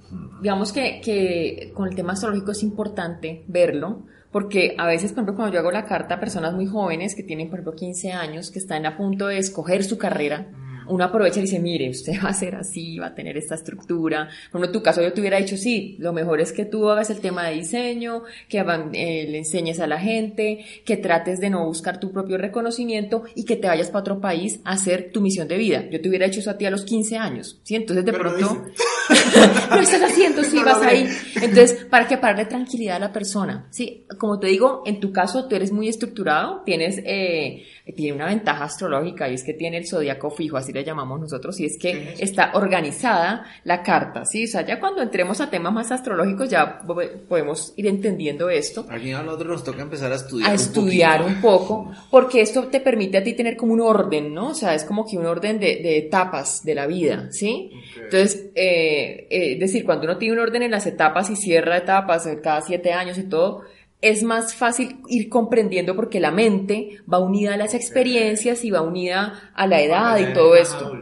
[0.40, 5.36] digamos que, que con el tema astrológico es importante verlo, porque a veces, por ejemplo,
[5.36, 8.50] cuando yo hago la carta a personas muy jóvenes que tienen, por ejemplo, 15 años,
[8.50, 10.46] que están a punto de escoger su carrera,
[10.88, 14.26] uno aprovecha y dice, mire, usted va a ser así, va a tener esta estructura.
[14.26, 16.88] Por ejemplo, en tu caso yo te hubiera dicho, sí, lo mejor es que tú
[16.88, 21.50] hagas el tema de diseño, que eh, le enseñes a la gente, que trates de
[21.50, 25.20] no buscar tu propio reconocimiento y que te vayas para otro país a hacer tu
[25.20, 25.84] misión de vida.
[25.90, 27.74] Yo te hubiera hecho eso a ti a los 15 años, ¿sí?
[27.74, 28.64] Entonces de pronto...
[29.70, 31.08] lo estás haciendo, sí, vas ahí.
[31.36, 34.04] Entonces, para que para darle tranquilidad a la persona, ¿sí?
[34.18, 37.00] Como te digo, en tu caso tú eres muy estructurado, tienes...
[37.04, 37.64] Eh,
[37.94, 41.58] tiene una ventaja astrológica y es que tiene el zodiaco fijo, así le llamamos nosotros,
[41.60, 44.44] y es que está organizada la carta, ¿sí?
[44.44, 46.80] O sea, ya cuando entremos a temas más astrológicos ya
[47.28, 48.86] podemos ir entendiendo esto.
[48.88, 50.50] Aquí a nosotros nos toca empezar a estudiar.
[50.50, 54.50] A estudiar un poco, porque esto te permite a ti tener como un orden, ¿no?
[54.50, 57.70] O sea, es como que un orden de, etapas de la vida, ¿sí?
[57.96, 61.76] Entonces, eh, eh, es decir, cuando uno tiene un orden en las etapas y cierra
[61.76, 63.62] etapas cada siete años y todo,
[64.00, 68.82] es más fácil ir comprendiendo porque la mente va unida a las experiencias y va
[68.82, 70.92] unida a la edad y todo esto.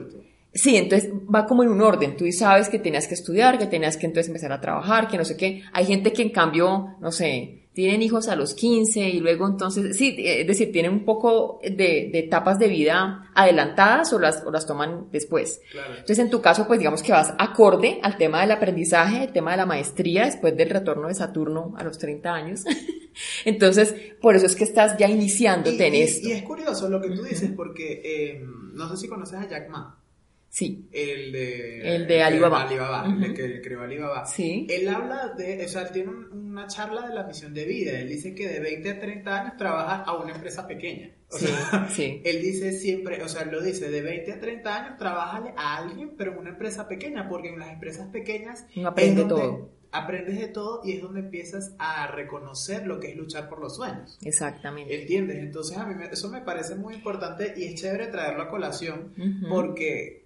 [0.55, 2.16] Sí, entonces va como en un orden.
[2.16, 5.24] Tú sabes que tenías que estudiar, que tenías que entonces empezar a trabajar, que no
[5.26, 5.62] sé qué.
[5.72, 9.99] Hay gente que en cambio, no sé, tienen hijos a los 15 y luego entonces,
[9.99, 14.66] sí, es decir, tienen un poco de, etapas de vida adelantadas o las, o las
[14.66, 15.61] toman después.
[15.91, 19.51] Entonces, en tu caso, pues digamos que vas acorde al tema del aprendizaje, el tema
[19.51, 22.64] de la maestría después del retorno de Saturno a los 30 años.
[23.45, 26.29] entonces, por eso es que estás ya iniciándote en esto.
[26.29, 29.68] Y es curioso lo que tú dices porque eh, no sé si conoces a Jack
[29.68, 30.03] Ma.
[30.57, 30.89] Sí.
[30.91, 32.63] El de, el de Alibaba.
[32.63, 34.25] Alibaba, el que creó Alibaba.
[34.25, 34.67] Sí.
[34.71, 38.01] Él habla de, o sea, tiene una charla de la misión de vida.
[38.01, 41.11] Él dice que de 20 a 30 años trabaja a una empresa pequeña.
[41.31, 42.23] O sí, sea, sí.
[42.25, 45.77] Él dice siempre, o sea, él lo dice, de 20 a 30 años trabaja a
[45.77, 48.65] alguien, pero en una empresa pequeña, porque en las empresas pequeñas...
[48.77, 49.77] No aprende todo.
[49.93, 53.77] Aprendes de todo y es donde empiezas a reconocer lo que es luchar por los
[53.77, 54.19] sueños.
[54.23, 55.03] Exactamente.
[55.03, 55.37] ¿Entiendes?
[55.37, 59.13] Entonces a mí eso me parece muy importante y es chévere traerlo a colación
[59.49, 60.26] porque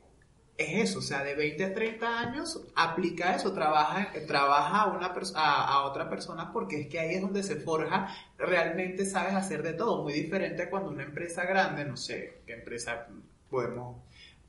[0.61, 5.14] es eso, o sea, de 20 a 30 años aplica eso, trabaja, trabaja a, una
[5.34, 9.62] a, a, otra persona porque es que ahí es donde se forja, realmente sabes hacer
[9.62, 13.08] de todo, muy diferente a cuando una empresa grande, no sé, qué empresa
[13.48, 13.96] podemos,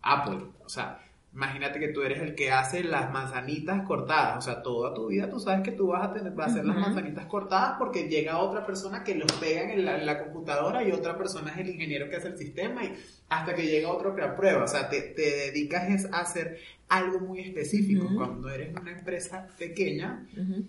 [0.01, 0.99] Apple, o sea,
[1.33, 5.29] Imagínate que tú eres el que hace las manzanitas cortadas, o sea, toda tu vida
[5.29, 8.39] tú sabes que tú vas a, tener, vas a hacer las manzanitas cortadas porque llega
[8.39, 12.17] otra persona que los pega en la, computadora y otra persona es el ingeniero que
[12.17, 12.93] hace el sistema y
[13.29, 15.21] hasta que llega otro que aprueba, o sea, te, te
[15.51, 16.59] dedicas a hacer
[16.91, 18.05] algo muy específico.
[18.13, 20.27] Cuando eres una empresa pequeña,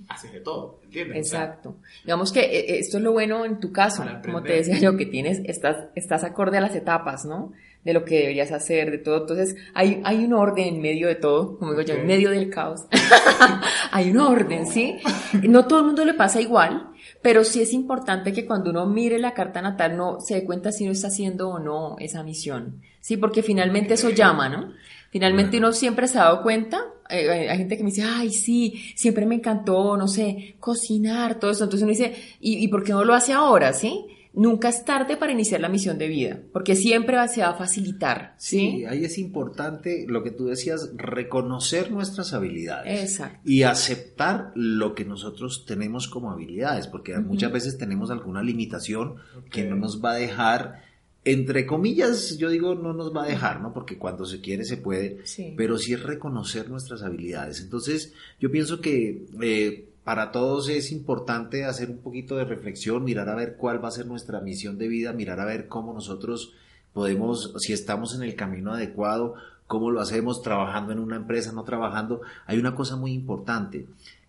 [0.08, 1.16] haces de todo, ¿entiendes?
[1.16, 1.76] Exacto.
[2.04, 5.06] Digamos que eh, esto es lo bueno en tu caso, como te decía yo, que
[5.06, 7.52] tienes, estás, estás acorde a las etapas, ¿no?
[7.84, 9.22] De lo que deberías hacer, de todo.
[9.22, 12.48] Entonces, hay, hay un orden en medio de todo, como digo yo, en medio del
[12.48, 12.82] caos.
[13.90, 14.98] hay un orden, ¿sí?
[15.42, 16.90] No todo el mundo le pasa igual,
[17.22, 20.70] pero sí es importante que cuando uno mire la carta natal no se dé cuenta
[20.70, 23.16] si uno está haciendo o no esa misión, ¿sí?
[23.16, 24.72] Porque finalmente eso llama, ¿no?
[25.10, 28.92] Finalmente uno siempre se ha dado cuenta, eh, hay gente que me dice, ay, sí,
[28.96, 31.64] siempre me encantó, no sé, cocinar, todo eso.
[31.64, 34.06] Entonces uno dice, ¿y, y por qué no lo hace ahora, sí?
[34.34, 38.34] Nunca es tarde para iniciar la misión de vida, porque siempre se va a facilitar.
[38.38, 38.84] ¿sí?
[38.86, 43.02] ahí es importante lo que tú decías, reconocer nuestras habilidades.
[43.02, 43.40] Exacto.
[43.44, 49.16] Y aceptar lo que nosotros tenemos como habilidades, porque muchas veces tenemos alguna limitación
[49.50, 50.92] que no nos va a dejar
[51.24, 53.72] entre comillas, yo digo no nos va a dejar, ¿no?
[53.72, 55.18] Porque cuando se quiere se puede,
[55.56, 57.60] pero sí es reconocer nuestras habilidades.
[57.60, 63.28] Entonces, yo pienso que eh, para todos es importante hacer un poquito de reflexión, mirar
[63.28, 66.54] a ver cuál va a ser nuestra misión de vida, mirar a ver cómo nosotros
[66.92, 69.34] podemos, si estamos en el camino adecuado,
[69.66, 72.20] cómo lo hacemos, trabajando en una empresa, no trabajando.
[72.46, 73.86] Hay una cosa muy importante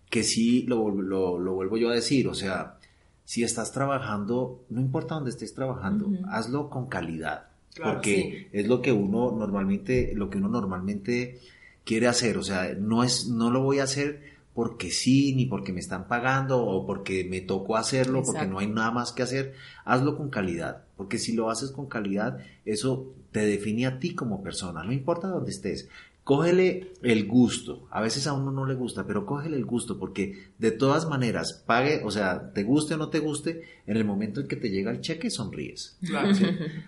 [0.08, 2.78] que sí lo, lo, vuelvo yo a decir, o sea,
[3.24, 7.48] si estás trabajando, no importa dónde estés trabajando, hazlo con calidad,
[7.82, 11.40] porque es lo que uno normalmente, lo que uno normalmente
[11.84, 15.72] quiere hacer, o sea, no es, no lo voy a hacer porque sí, ni porque
[15.72, 19.54] me están pagando o porque me tocó hacerlo, porque no hay nada más que hacer.
[19.84, 24.42] Hazlo con calidad, porque si lo haces con calidad, eso te define a ti como
[24.42, 25.88] persona, no importa dónde estés
[26.24, 27.86] cógele el gusto.
[27.90, 31.62] A veces a uno no le gusta, pero cógele el gusto porque de todas maneras,
[31.66, 34.70] pague, o sea, te guste o no te guste, en el momento en que te
[34.70, 35.98] llega el cheque sonríes.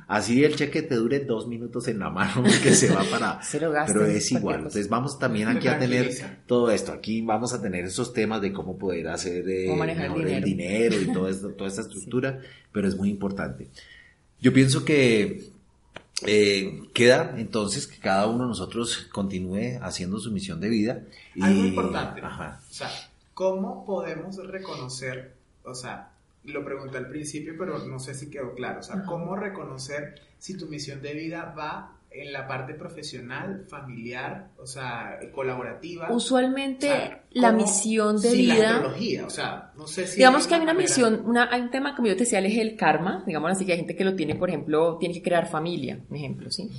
[0.08, 3.38] Así el cheque te dure dos minutos en la mano que se va para...
[3.86, 4.56] pero es igual.
[4.56, 6.10] Entonces vamos también aquí a tener
[6.46, 6.92] todo esto.
[6.92, 11.28] Aquí vamos a tener esos temas de cómo poder hacer eh, el dinero y todo
[11.28, 12.40] esto, toda esta estructura,
[12.72, 13.68] pero es muy importante.
[14.40, 15.55] Yo pienso que
[16.24, 21.02] eh, queda entonces que cada uno de nosotros continúe haciendo su misión de vida.
[21.34, 22.20] Y, Algo importante.
[22.22, 22.60] Ajá.
[22.70, 22.90] O sea,
[23.34, 26.12] ¿cómo podemos reconocer, o sea,
[26.44, 30.56] lo pregunté al principio, pero no sé si quedó claro, o sea, ¿cómo reconocer si
[30.56, 36.10] tu misión de vida va en la parte profesional, familiar, o sea, colaborativa.
[36.10, 38.82] Usualmente la misión de vida.
[38.82, 40.16] La o sea, no sé si.
[40.16, 42.58] Digamos que hay una misión, una, hay un tema, como yo te decía, el eje
[42.58, 45.48] del karma, digamos así, que hay gente que lo tiene, por ejemplo, tiene que crear
[45.48, 46.70] familia, un ejemplo, ¿sí?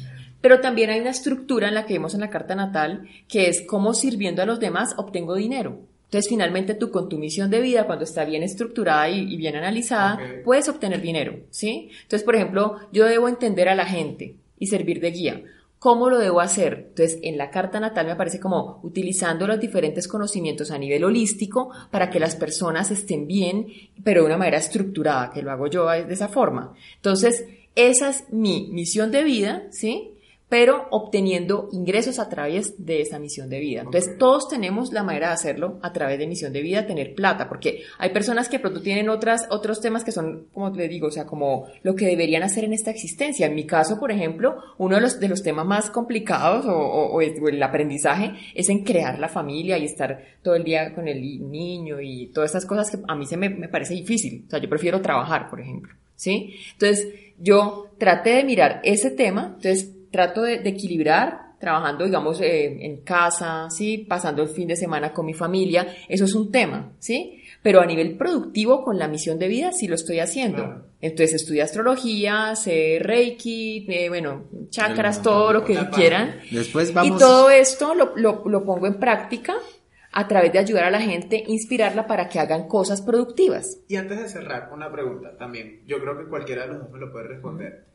[0.41, 3.63] Pero también hay una estructura en la que vemos en la carta natal, que es
[3.67, 5.79] cómo sirviendo a los demás obtengo dinero.
[6.05, 10.19] Entonces, finalmente tú con tu misión de vida, cuando está bien estructurada y, bien analizada,
[10.45, 11.89] puedes obtener dinero, ¿sí?
[12.03, 15.43] Entonces, por ejemplo, yo debo entender a la gente y servir de guía.
[15.79, 16.87] ¿Cómo lo debo hacer?
[16.89, 21.69] Entonces, en la carta natal me aparece como utilizando los diferentes conocimientos a nivel holístico
[21.91, 23.67] para que las personas estén bien,
[24.03, 26.73] pero de una manera estructurada, que lo hago yo de esa forma.
[26.95, 27.45] Entonces,
[27.75, 30.16] esa es mi misión de vida, ¿sí?
[30.49, 33.81] Pero obteniendo ingresos a través de esa misión de vida.
[33.81, 37.49] Entonces, todos tenemos la manera de hacerlo a través de misión de vida, tener plata,
[37.49, 41.11] porque hay personas que pronto tienen otras, otros temas que son, como te digo, o
[41.11, 43.47] sea, como lo que deberían hacer en esta existencia.
[43.47, 47.63] En mi caso, por ejemplo, uno de los, de los temas más complicados o, el
[47.63, 52.27] aprendizaje es en crear la familia y estar todo el día con el niño y
[52.27, 54.45] todas esas cosas que a mí se me, me parece difícil.
[54.47, 55.93] O sea, yo prefiero trabajar, por ejemplo.
[56.15, 56.55] ¿Sí?
[56.73, 63.01] Entonces, yo traté de mirar ese tema, entonces trato de, equilibrar trabajando, digamos, eh, en
[63.01, 64.05] casa, ¿sí?
[64.07, 67.41] Pasando el fin de semana con mi familia, eso es un tema, ¿sí?
[67.63, 70.85] Pero a nivel productivo, con la misión de vida, sí lo estoy haciendo.
[71.01, 76.39] Entonces estudio astrología, sé reiki, eh, bueno, chakras, todo lo que quieran.
[76.51, 77.15] Después vamos...
[77.15, 79.55] Y todo esto lo, lo, lo pongo en práctica
[80.11, 83.79] a través de ayudar a la gente, inspirarla para que hagan cosas productivas.
[83.87, 85.83] Y antes de cerrar, una pregunta también.
[85.85, 87.85] Yo creo que cualquiera de los dos me lo puede responder.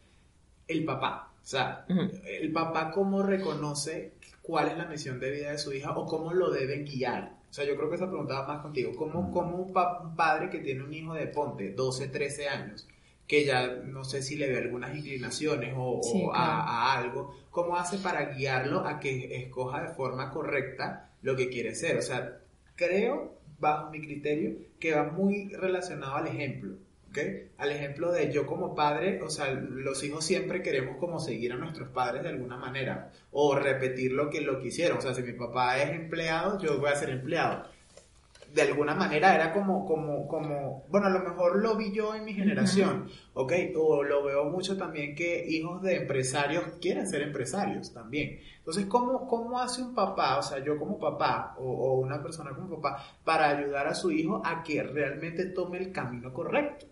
[0.69, 4.13] El papá, o sea, el papá cómo reconoce
[4.43, 7.33] cuál es la misión de vida de su hija o cómo lo debe guiar.
[7.51, 8.95] O sea, yo creo que esa pregunta va más contigo.
[8.97, 9.73] ¿Cómo, cómo un,
[10.17, 12.89] padre que tiene un hijo de ponte, 12, 13 años,
[13.27, 18.35] que ya no sé si le ve algunas inclinaciones o, a, algo, ¿cómo hace para
[18.35, 21.99] guiarlo a que escoja de forma correcta lo que quiere ser?
[21.99, 22.39] O sea,
[22.77, 26.77] creo, bajo mi criterio, que va muy relacionado al ejemplo.
[27.59, 31.57] Al ejemplo de yo como padre, o sea, los hijos siempre queremos como seguir a
[31.57, 34.99] nuestros padres de alguna manera o repetir lo que lo que hicieron.
[34.99, 37.65] O sea, si mi papá es empleado, yo voy a ser empleado.
[38.55, 42.25] De alguna manera era como, como, como, bueno, a lo mejor lo vi yo en
[42.27, 43.53] mi generación, ¿ok?
[43.77, 48.41] O lo veo mucho también que hijos de empresarios quieren ser empresarios también.
[48.59, 52.51] Entonces, ¿cómo, cómo hace un papá, o sea, yo como papá o, o una persona
[52.51, 56.92] como papá, para ayudar a su hijo a que realmente tome el camino correcto?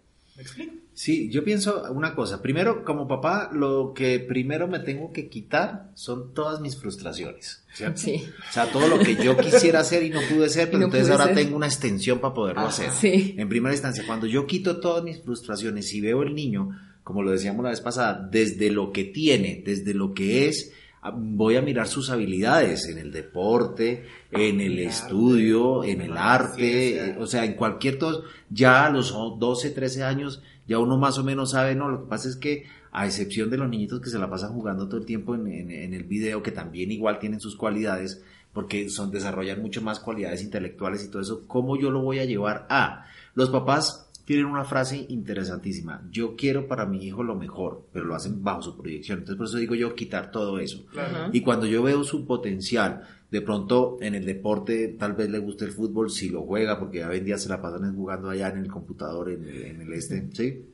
[0.92, 2.42] Sí, yo pienso una cosa.
[2.42, 7.64] Primero, como papá, lo que primero me tengo que quitar son todas mis frustraciones.
[7.94, 8.22] Sí.
[8.50, 11.32] O sea, todo lo que yo quisiera hacer y no pude ser, pero entonces ahora
[11.32, 12.90] tengo una extensión para poderlo hacer.
[12.90, 13.34] Sí.
[13.38, 16.68] En primera instancia, cuando yo quito todas mis frustraciones y veo el niño,
[17.02, 20.72] como lo decíamos la vez pasada, desde lo que tiene, desde lo que es,
[21.14, 27.26] voy a mirar sus habilidades en el deporte, en el, estudio, en el arte, o
[27.26, 31.52] sea, en cualquier todo, ya a los 12, 13 años, ya uno más o menos
[31.52, 34.28] sabe, no, lo que pasa es que a excepción de los niñitos que se la
[34.28, 38.22] pasan jugando todo el tiempo en, en el video, que también igual tienen sus cualidades,
[38.52, 42.24] porque son, desarrollan mucho más cualidades intelectuales y todo eso, ¿cómo yo lo voy a
[42.24, 43.06] llevar a?
[43.34, 46.06] Los papás tienen una frase interesantísima.
[46.08, 49.18] Yo quiero para mi hijo lo mejor, pero lo hacen bajo su proyección.
[49.18, 50.86] Entonces, por eso digo yo quitar todo eso.
[51.32, 55.64] Y cuando yo veo su potencial, de pronto en el deporte tal vez le guste
[55.64, 58.58] el fútbol si lo juega, porque ya en día se la pasan jugando allá en
[58.58, 60.64] el computador, en, en el este, ¿sí?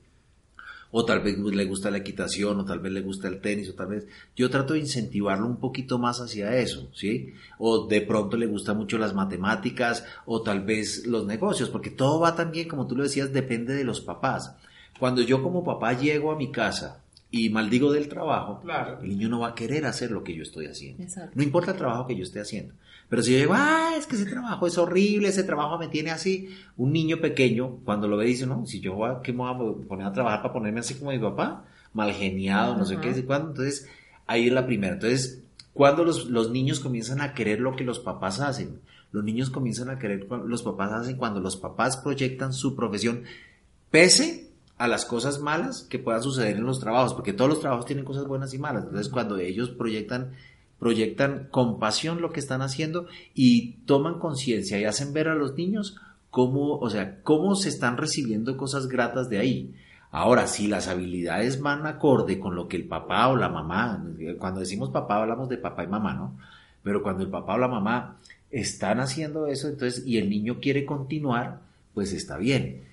[0.98, 3.74] O tal vez le gusta la equitación, o tal vez le gusta el tenis, o
[3.74, 7.34] tal vez yo trato de incentivarlo un poquito más hacia eso, ¿sí?
[7.58, 12.20] O de pronto le gusta mucho las matemáticas, o tal vez los negocios, porque todo
[12.20, 14.56] va también, como tú lo decías, depende de los papás.
[14.98, 18.62] Cuando yo como papá llego a mi casa y maldigo del trabajo,
[19.02, 21.04] el niño no va a querer hacer lo que yo estoy haciendo.
[21.34, 22.74] No importa el trabajo que yo esté haciendo.
[23.08, 26.10] Pero si yo digo, ah, es que ese trabajo es horrible, ese trabajo me tiene
[26.10, 29.38] así, un niño pequeño, cuando lo ve, dice, no, si yo voy a, ¿qué me
[29.38, 31.64] voy a poner a trabajar para ponerme así como mi papá?
[31.92, 33.50] Mal geniado, no sé qué, cuándo.
[33.50, 33.88] Entonces,
[34.26, 34.94] ahí es la primera.
[34.94, 38.80] Entonces, cuando los, los niños comienzan a querer lo que los papás hacen,
[39.12, 42.74] los niños comienzan a querer lo que los papás hacen cuando los papás proyectan su
[42.74, 43.22] profesión,
[43.90, 44.45] pese
[44.78, 48.04] a las cosas malas que puedan suceder en los trabajos, porque todos los trabajos tienen
[48.04, 48.84] cosas buenas y malas.
[48.84, 50.32] Entonces, cuando ellos proyectan
[50.78, 55.54] proyectan con pasión lo que están haciendo y toman conciencia y hacen ver a los
[55.54, 55.96] niños
[56.30, 59.74] cómo, o sea, cómo se están recibiendo cosas gratas de ahí.
[60.10, 64.04] Ahora, si las habilidades van acorde con lo que el papá o la mamá,
[64.38, 66.36] cuando decimos papá hablamos de papá y mamá, ¿no?
[66.82, 68.18] Pero cuando el papá o la mamá
[68.50, 71.60] están haciendo eso, entonces, y el niño quiere continuar,
[71.94, 72.85] pues está bien.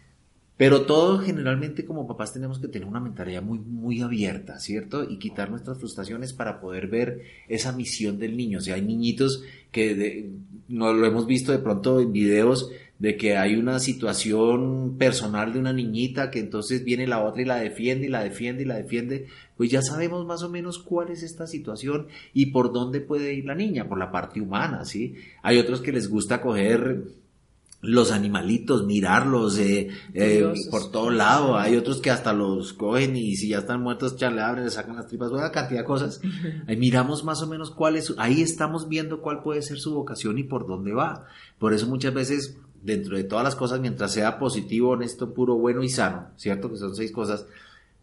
[0.63, 5.03] Pero todos generalmente como papás tenemos que tener una mentalidad muy, muy abierta, ¿cierto?
[5.03, 8.59] Y quitar nuestras frustraciones para poder ver esa misión del niño.
[8.59, 9.43] O sea, hay niñitos
[9.73, 10.31] que
[10.69, 15.59] no lo hemos visto de pronto en videos de que hay una situación personal de
[15.59, 18.77] una niñita que entonces viene la otra y la defiende y la defiende y la
[18.77, 19.25] defiende,
[19.57, 23.43] pues ya sabemos más o menos cuál es esta situación y por dónde puede ir
[23.43, 25.15] la niña, por la parte humana, ¿sí?
[25.41, 27.03] Hay otros que les gusta coger
[27.83, 31.57] los animalitos, mirarlos eh, eh, por todo lado.
[31.57, 34.71] Hay otros que hasta los cogen y si ya están muertos, ya le abren, le
[34.71, 36.21] sacan las tripas, una cantidad de cosas.
[36.67, 40.39] Ahí miramos más o menos cuál es, ahí estamos viendo cuál puede ser su vocación
[40.39, 41.25] y por dónde va.
[41.59, 45.83] Por eso muchas veces, dentro de todas las cosas, mientras sea positivo, honesto, puro, bueno
[45.83, 46.69] y sano, ¿cierto?
[46.69, 47.45] Que son seis cosas,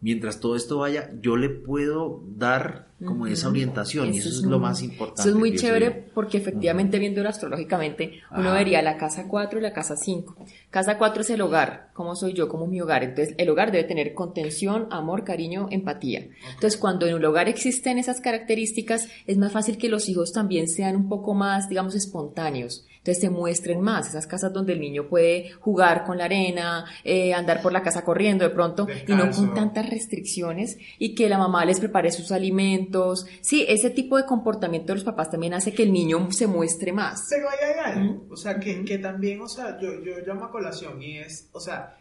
[0.01, 4.59] mientras todo esto vaya, yo le puedo dar como esa orientación y eso es, lo
[4.59, 5.21] más importante.
[5.21, 9.73] Eso es muy chévere porque efectivamente viéndolo astrológicamente, uno vería la casa 4 y la
[9.73, 10.35] casa 5.
[10.69, 13.03] Casa 4 es el hogar, como soy yo, como mi hogar.
[13.03, 16.27] Entonces, el hogar debe tener contención, amor, cariño, empatía.
[16.53, 20.67] Entonces, cuando en un hogar existen esas características, es más fácil que los hijos también
[20.67, 25.07] sean un poco más, digamos, espontáneos entonces se muestren más, esas casas donde el niño
[25.09, 29.31] puede jugar con la arena, eh, andar por la casa corriendo de pronto y no
[29.31, 33.25] con tantas restricciones y que la mamá les prepare sus alimentos.
[33.41, 36.93] Sí, ese tipo de comportamiento de los papás también hace que el niño se muestre
[36.93, 37.25] más.
[37.27, 41.01] Pero hay, algo, o sea, que, que, también, o sea, yo, yo llamo a colación
[41.01, 41.97] y es, o sea,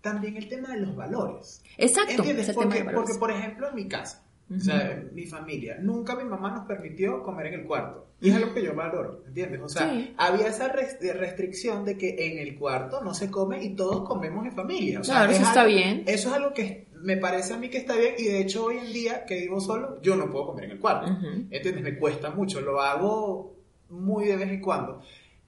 [0.00, 1.62] también el tema de los valores.
[1.78, 2.12] Exacto.
[2.12, 2.52] ¿Entiendes?
[2.52, 6.66] Porque, porque, por ejemplo, en mi casa, o sea, mi familia, nunca mi mamá nos
[6.66, 8.06] permitió comer en el cuarto.
[8.20, 9.60] Y es algo que yo valoro, ¿entiendes?
[9.60, 14.06] O sea, había esa restricción de que en el cuarto no se come y todos
[14.06, 15.00] comemos en familia.
[15.00, 16.04] O sea, claro, eso está bien.
[16.06, 18.78] Eso es algo que me parece a mí que está bien y de hecho hoy
[18.78, 21.06] en día que vivo solo, yo no puedo comer en el cuarto.
[21.50, 21.82] ¿Entiendes?
[21.82, 23.56] Me cuesta mucho, lo hago
[23.90, 25.02] muy de vez en cuando.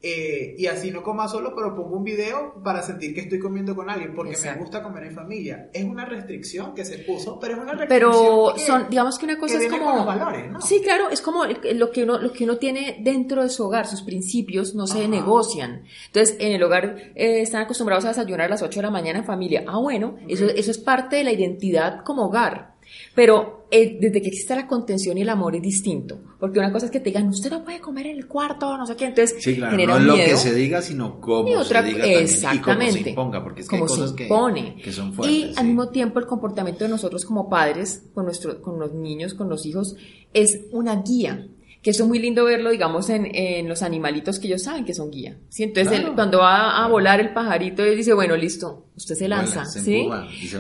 [0.08, 3.74] Eh, y así no coma solo, pero pongo un video para sentir que estoy comiendo
[3.74, 5.68] con alguien, porque me gusta comer en familia.
[5.72, 8.10] Es una restricción que se puso, pero es una restricción.
[8.12, 10.04] Pero son, digamos que una cosa es como.
[10.04, 10.60] valores, ¿no?
[10.60, 13.88] Sí, claro, es como lo que, uno, lo que uno tiene dentro de su hogar,
[13.88, 15.82] sus principios no se negocian.
[16.06, 19.18] Entonces, en el hogar eh, están acostumbrados a desayunar a las 8 de la mañana
[19.18, 19.64] en familia.
[19.66, 22.75] Ah, bueno, eso, eso es parte de la identidad como hogar.
[23.14, 26.20] Pero eh, desde que existe la contención y el amor es distinto.
[26.38, 28.86] Porque una cosa es que te digan, usted no puede comer en el cuarto, no
[28.86, 29.06] sé qué.
[29.06, 32.60] Entonces, sí, claro, no es lo que se diga, sino cómo se diga exactamente, y
[32.60, 34.76] cómo se imponga, porque es que hay cosas se impone.
[34.82, 35.36] Que, son fuertes.
[35.36, 39.34] Y al mismo tiempo el comportamiento de nosotros como padres, con, nuestro, con los niños,
[39.34, 39.96] con los hijos,
[40.32, 41.48] es una guía
[41.86, 44.92] que eso es muy lindo verlo, digamos, en, en, los animalitos que ellos saben que
[44.92, 45.38] son guía.
[45.50, 45.62] ¿sí?
[45.62, 50.08] Entonces, cuando va a volar el pajarito, él dice, bueno, listo, usted se lanza, ¿sí?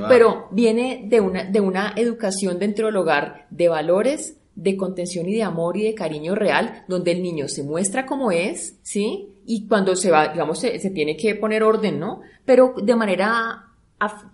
[0.08, 5.34] Pero viene de una, de una educación dentro del hogar de valores, de contención y
[5.34, 9.34] de amor y de cariño real, donde el niño se muestra como es, ¿sí?
[9.46, 12.20] Y cuando se va, digamos, se, se tiene que poner orden, ¿no?
[12.44, 13.65] Pero de manera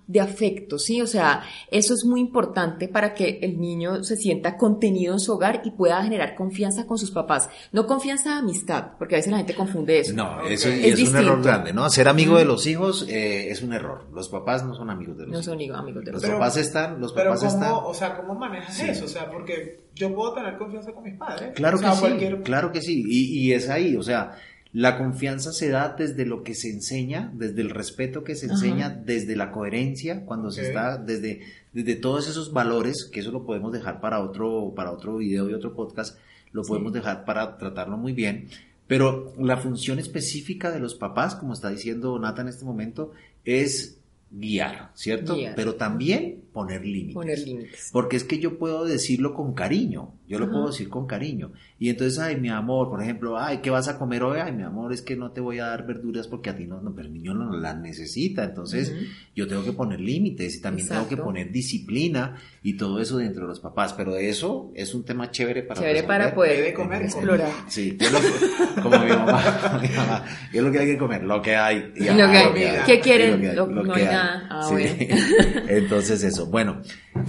[0.09, 1.01] de afecto, ¿sí?
[1.01, 5.33] O sea, eso es muy importante para que el niño se sienta contenido en su
[5.33, 7.49] hogar y pueda generar confianza con sus papás.
[7.71, 10.15] No confianza de amistad, porque a veces la gente confunde eso.
[10.15, 11.89] No, eso es, un error grande, ¿no?
[11.91, 14.09] Ser amigo de los hijos eh, es un error.
[14.13, 15.47] Los papás no son amigos de los hijos.
[15.47, 17.73] No son amigos de los, los papás están, los papás pero están.
[17.73, 19.05] O sea, ¿cómo manejas eso?
[19.05, 21.53] O sea, porque yo puedo tener confianza con mis padres.
[21.55, 23.05] Claro que sí, claro que sí.
[23.07, 24.37] Y, y es ahí, o sea,
[24.73, 28.89] la confianza se da desde lo que se enseña, desde el respeto que se enseña,
[28.89, 31.41] desde la coherencia, cuando se está, desde,
[31.75, 35.55] desde todos esos valores, que eso lo podemos dejar para otro, para otro video y
[35.55, 36.19] otro podcast,
[36.53, 38.49] lo podemos dejar para tratarlo muy bien.
[38.87, 43.13] Pero la función específica de los papás, como está diciendo Nata en este momento,
[43.45, 43.99] es
[44.31, 45.37] guiar, ¿cierto?
[45.55, 47.15] Pero también poner límites.
[47.15, 47.91] Poner límites.
[47.93, 51.53] Porque es que yo puedo decirlo con cariño, yo lo puedo decir con cariño.
[51.79, 54.41] Y entonces, ay, mi amor, por ejemplo, ay, ¿qué vas a comer hoy?
[54.41, 56.81] Ay, mi amor, es que no te voy a dar verduras porque a ti no,
[56.81, 58.45] no pero el niño no las necesita.
[58.45, 58.95] Entonces,
[59.35, 63.43] yo tengo que poner límites y también tengo que poner disciplina y todo eso dentro
[63.43, 63.93] de los papás.
[63.95, 67.51] Pero eso es un tema chévere para Chévere para poder comer, explorar.
[67.69, 71.43] Sí, yo lo, como mi mamá, mi mamá, yo lo que hay que comer, lo
[71.43, 71.93] que hay.
[71.97, 73.55] Y, lo, que, ¿Qué quieren?
[73.55, 74.47] Lo, no hay nada.
[74.51, 74.71] Ah,
[75.69, 76.42] Entonces, eso.
[76.47, 76.83] Bueno,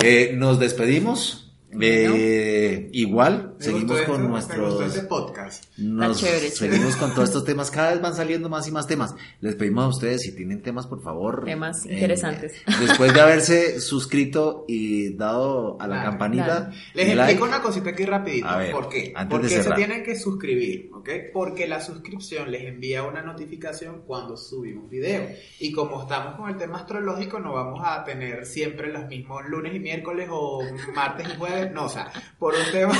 [0.03, 1.39] eh, nos despedimos.
[1.81, 4.73] Eh, igual, Me seguimos gustó con nuestros...
[4.73, 5.63] gustó este podcast.
[5.77, 9.15] Nos chévere, seguimos con todos estos temas, cada vez van saliendo más y más temas.
[9.41, 11.45] Les pedimos a ustedes si tienen temas, por favor.
[11.45, 12.53] Temas eh, interesantes.
[12.79, 16.45] después de haberse suscrito y dado a la Claro, campanita.
[16.45, 16.71] claro.
[16.93, 18.47] Les like, explico una cosita aquí rapidito.
[18.47, 19.13] A ver, ¿Por qué?
[19.15, 21.09] antes Porque de se tienen que suscribir, ¿ok?
[21.33, 25.29] Porque la suscripción les envía una notificación cuando subimos video.
[25.59, 29.75] Y como estamos con el tema astrológico, no vamos a tener siempre los mismos lunes
[29.75, 30.61] y miércoles o
[30.95, 31.71] martes y jueves.
[31.71, 32.93] No, o sea, por un tema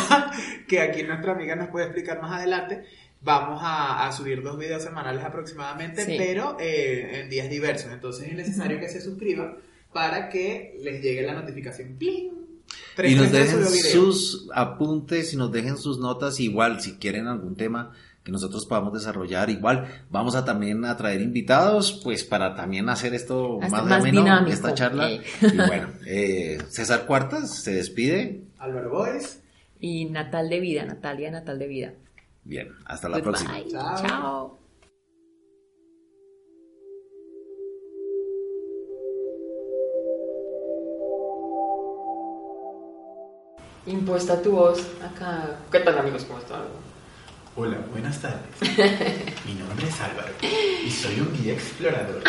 [0.67, 2.83] que aquí nuestra amiga nos puede explicar más adelante.
[3.21, 6.15] Vamos a, a subir dos videos semanales aproximadamente, Sí.
[6.17, 7.91] pero eh, en días diversos.
[7.91, 9.55] Entonces es necesario que se suscriban
[9.93, 11.95] para que les llegue la notificación.
[11.97, 12.31] ¡Pling!
[12.95, 17.55] Tres Y nos dejen sus apuntes y nos dejen sus notas igual si quieren algún
[17.55, 17.91] tema
[18.23, 23.13] que nosotros podamos desarrollar igual vamos a también a traer invitados pues para también hacer
[23.13, 24.51] esto Hasta más, más dinámico.
[24.53, 25.21] esta charla Eh.
[25.41, 29.39] y bueno eh, César Cuartas se despide Álvaro Boys.
[29.85, 31.93] Y Natal de Vida, Natalia Natal de Vida.
[32.45, 33.31] bien hasta la Goodbye.
[33.31, 34.07] próxima Chao.
[34.07, 34.59] Chao.
[43.85, 45.57] Impuesta tu voz acá.
[45.71, 46.23] ¿Qué tal amigos?
[46.25, 46.61] ¿Cómo están?
[47.55, 48.39] Hola, buenas tardes.
[49.45, 52.23] Mi nombre es Álvaro y soy un guía explorador.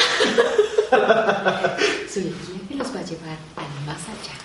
[2.08, 4.43] Soy el guía que los va a llevar al más allá.